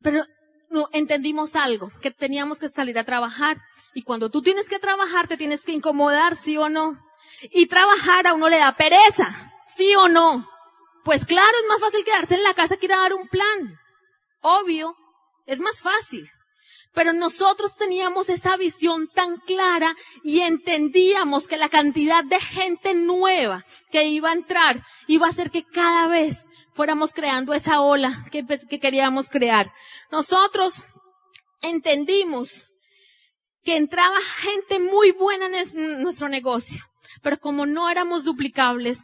pero 0.02 0.24
no 0.72 0.88
entendimos 0.92 1.56
algo, 1.56 1.92
que 2.02 2.10
teníamos 2.10 2.60
que 2.60 2.70
salir 2.70 2.98
a 2.98 3.04
trabajar. 3.04 3.62
Y 3.94 4.02
cuando 4.02 4.32
tú 4.32 4.42
tienes 4.42 4.68
que 4.68 4.80
trabajar, 4.80 5.28
te 5.28 5.38
tienes 5.38 5.62
que 5.62 5.72
incomodar, 5.72 6.36
sí 6.36 6.58
o 6.58 6.68
no. 6.68 7.05
Y 7.52 7.68
trabajar 7.68 8.28
a 8.28 8.34
uno 8.34 8.50
le 8.50 8.58
da 8.58 8.76
pereza, 8.76 9.54
¿sí 9.76 9.96
o 9.96 10.08
no? 10.08 10.50
Pues 11.04 11.26
claro, 11.26 11.52
es 11.62 11.68
más 11.68 11.80
fácil 11.80 12.04
quedarse 12.04 12.36
en 12.36 12.44
la 12.44 12.56
casa 12.56 12.78
que 12.78 12.88
ir 12.88 12.94
a 12.94 12.98
dar 12.98 13.14
un 13.14 13.28
plan. 13.28 13.80
Obvio, 14.42 14.96
es 15.46 15.60
más 15.60 15.82
fácil. 15.82 16.28
Pero 16.94 17.14
nosotros 17.14 17.76
teníamos 17.76 18.30
esa 18.30 18.58
visión 18.58 19.08
tan 19.10 19.38
clara 19.38 19.96
y 20.24 20.42
entendíamos 20.42 21.48
que 21.48 21.58
la 21.58 21.70
cantidad 21.70 22.24
de 22.24 22.40
gente 22.40 22.96
nueva 22.96 23.66
que 23.92 24.06
iba 24.06 24.30
a 24.30 24.34
entrar 24.34 24.82
iba 25.08 25.28
a 25.28 25.30
hacer 25.30 25.52
que 25.52 25.64
cada 25.64 26.08
vez 26.08 26.46
fuéramos 26.74 27.12
creando 27.12 27.54
esa 27.54 27.82
ola 27.82 28.26
que, 28.32 28.44
que 28.70 28.80
queríamos 28.80 29.30
crear. 29.30 29.72
Nosotros 30.10 30.84
entendimos 31.62 32.68
que 33.64 33.78
entraba 33.78 34.18
gente 34.38 34.80
muy 34.80 35.12
buena 35.12 35.48
en 35.48 36.02
nuestro 36.02 36.30
negocio 36.30 36.84
pero 37.22 37.40
como 37.40 37.66
no 37.66 37.90
éramos 37.90 38.24
duplicables, 38.24 39.00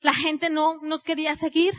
la 0.00 0.14
gente 0.14 0.50
no 0.50 0.78
nos 0.82 1.02
quería 1.02 1.34
seguir. 1.36 1.74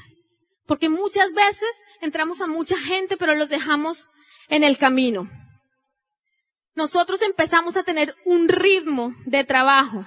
Porque 0.65 0.89
muchas 0.89 1.33
veces 1.33 1.69
entramos 2.01 2.41
a 2.41 2.47
mucha 2.47 2.77
gente, 2.77 3.15
pero 3.15 3.35
los 3.35 3.49
dejamos 3.49 4.09
en 4.49 4.63
el 4.63 4.77
camino. 4.77 5.29
Nosotros 6.75 7.21
empezamos 7.21 7.77
a 7.77 7.83
tener 7.83 8.15
un 8.25 8.49
ritmo 8.49 9.15
de 9.25 9.43
trabajo, 9.43 10.05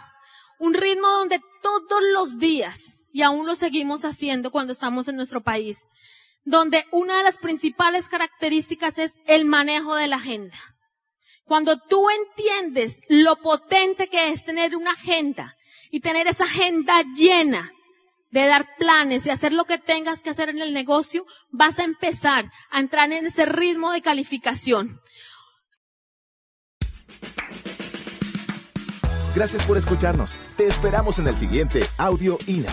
un 0.58 0.74
ritmo 0.74 1.08
donde 1.08 1.40
todos 1.62 2.02
los 2.12 2.38
días, 2.38 3.06
y 3.12 3.22
aún 3.22 3.46
lo 3.46 3.54
seguimos 3.54 4.04
haciendo 4.04 4.50
cuando 4.50 4.72
estamos 4.72 5.08
en 5.08 5.16
nuestro 5.16 5.42
país, 5.42 5.78
donde 6.44 6.84
una 6.92 7.18
de 7.18 7.24
las 7.24 7.38
principales 7.38 8.08
características 8.08 8.98
es 8.98 9.16
el 9.26 9.46
manejo 9.46 9.96
de 9.96 10.06
la 10.06 10.16
agenda. 10.16 10.56
Cuando 11.50 11.78
tú 11.78 12.06
entiendes 12.10 13.00
lo 13.08 13.34
potente 13.34 14.06
que 14.06 14.28
es 14.28 14.44
tener 14.44 14.76
una 14.76 14.92
agenda 14.92 15.56
y 15.90 15.98
tener 15.98 16.28
esa 16.28 16.44
agenda 16.44 17.02
llena 17.16 17.72
de 18.30 18.46
dar 18.46 18.76
planes 18.78 19.26
y 19.26 19.30
hacer 19.30 19.52
lo 19.52 19.64
que 19.64 19.76
tengas 19.76 20.22
que 20.22 20.30
hacer 20.30 20.50
en 20.50 20.60
el 20.60 20.72
negocio, 20.72 21.26
vas 21.50 21.80
a 21.80 21.82
empezar 21.82 22.52
a 22.70 22.78
entrar 22.78 23.10
en 23.10 23.26
ese 23.26 23.46
ritmo 23.46 23.90
de 23.90 24.00
calificación. 24.00 25.00
Gracias 29.34 29.64
por 29.64 29.76
escucharnos. 29.76 30.38
Te 30.56 30.68
esperamos 30.68 31.18
en 31.18 31.26
el 31.26 31.36
siguiente 31.36 31.84
Audio 31.98 32.38
INA. 32.46 32.72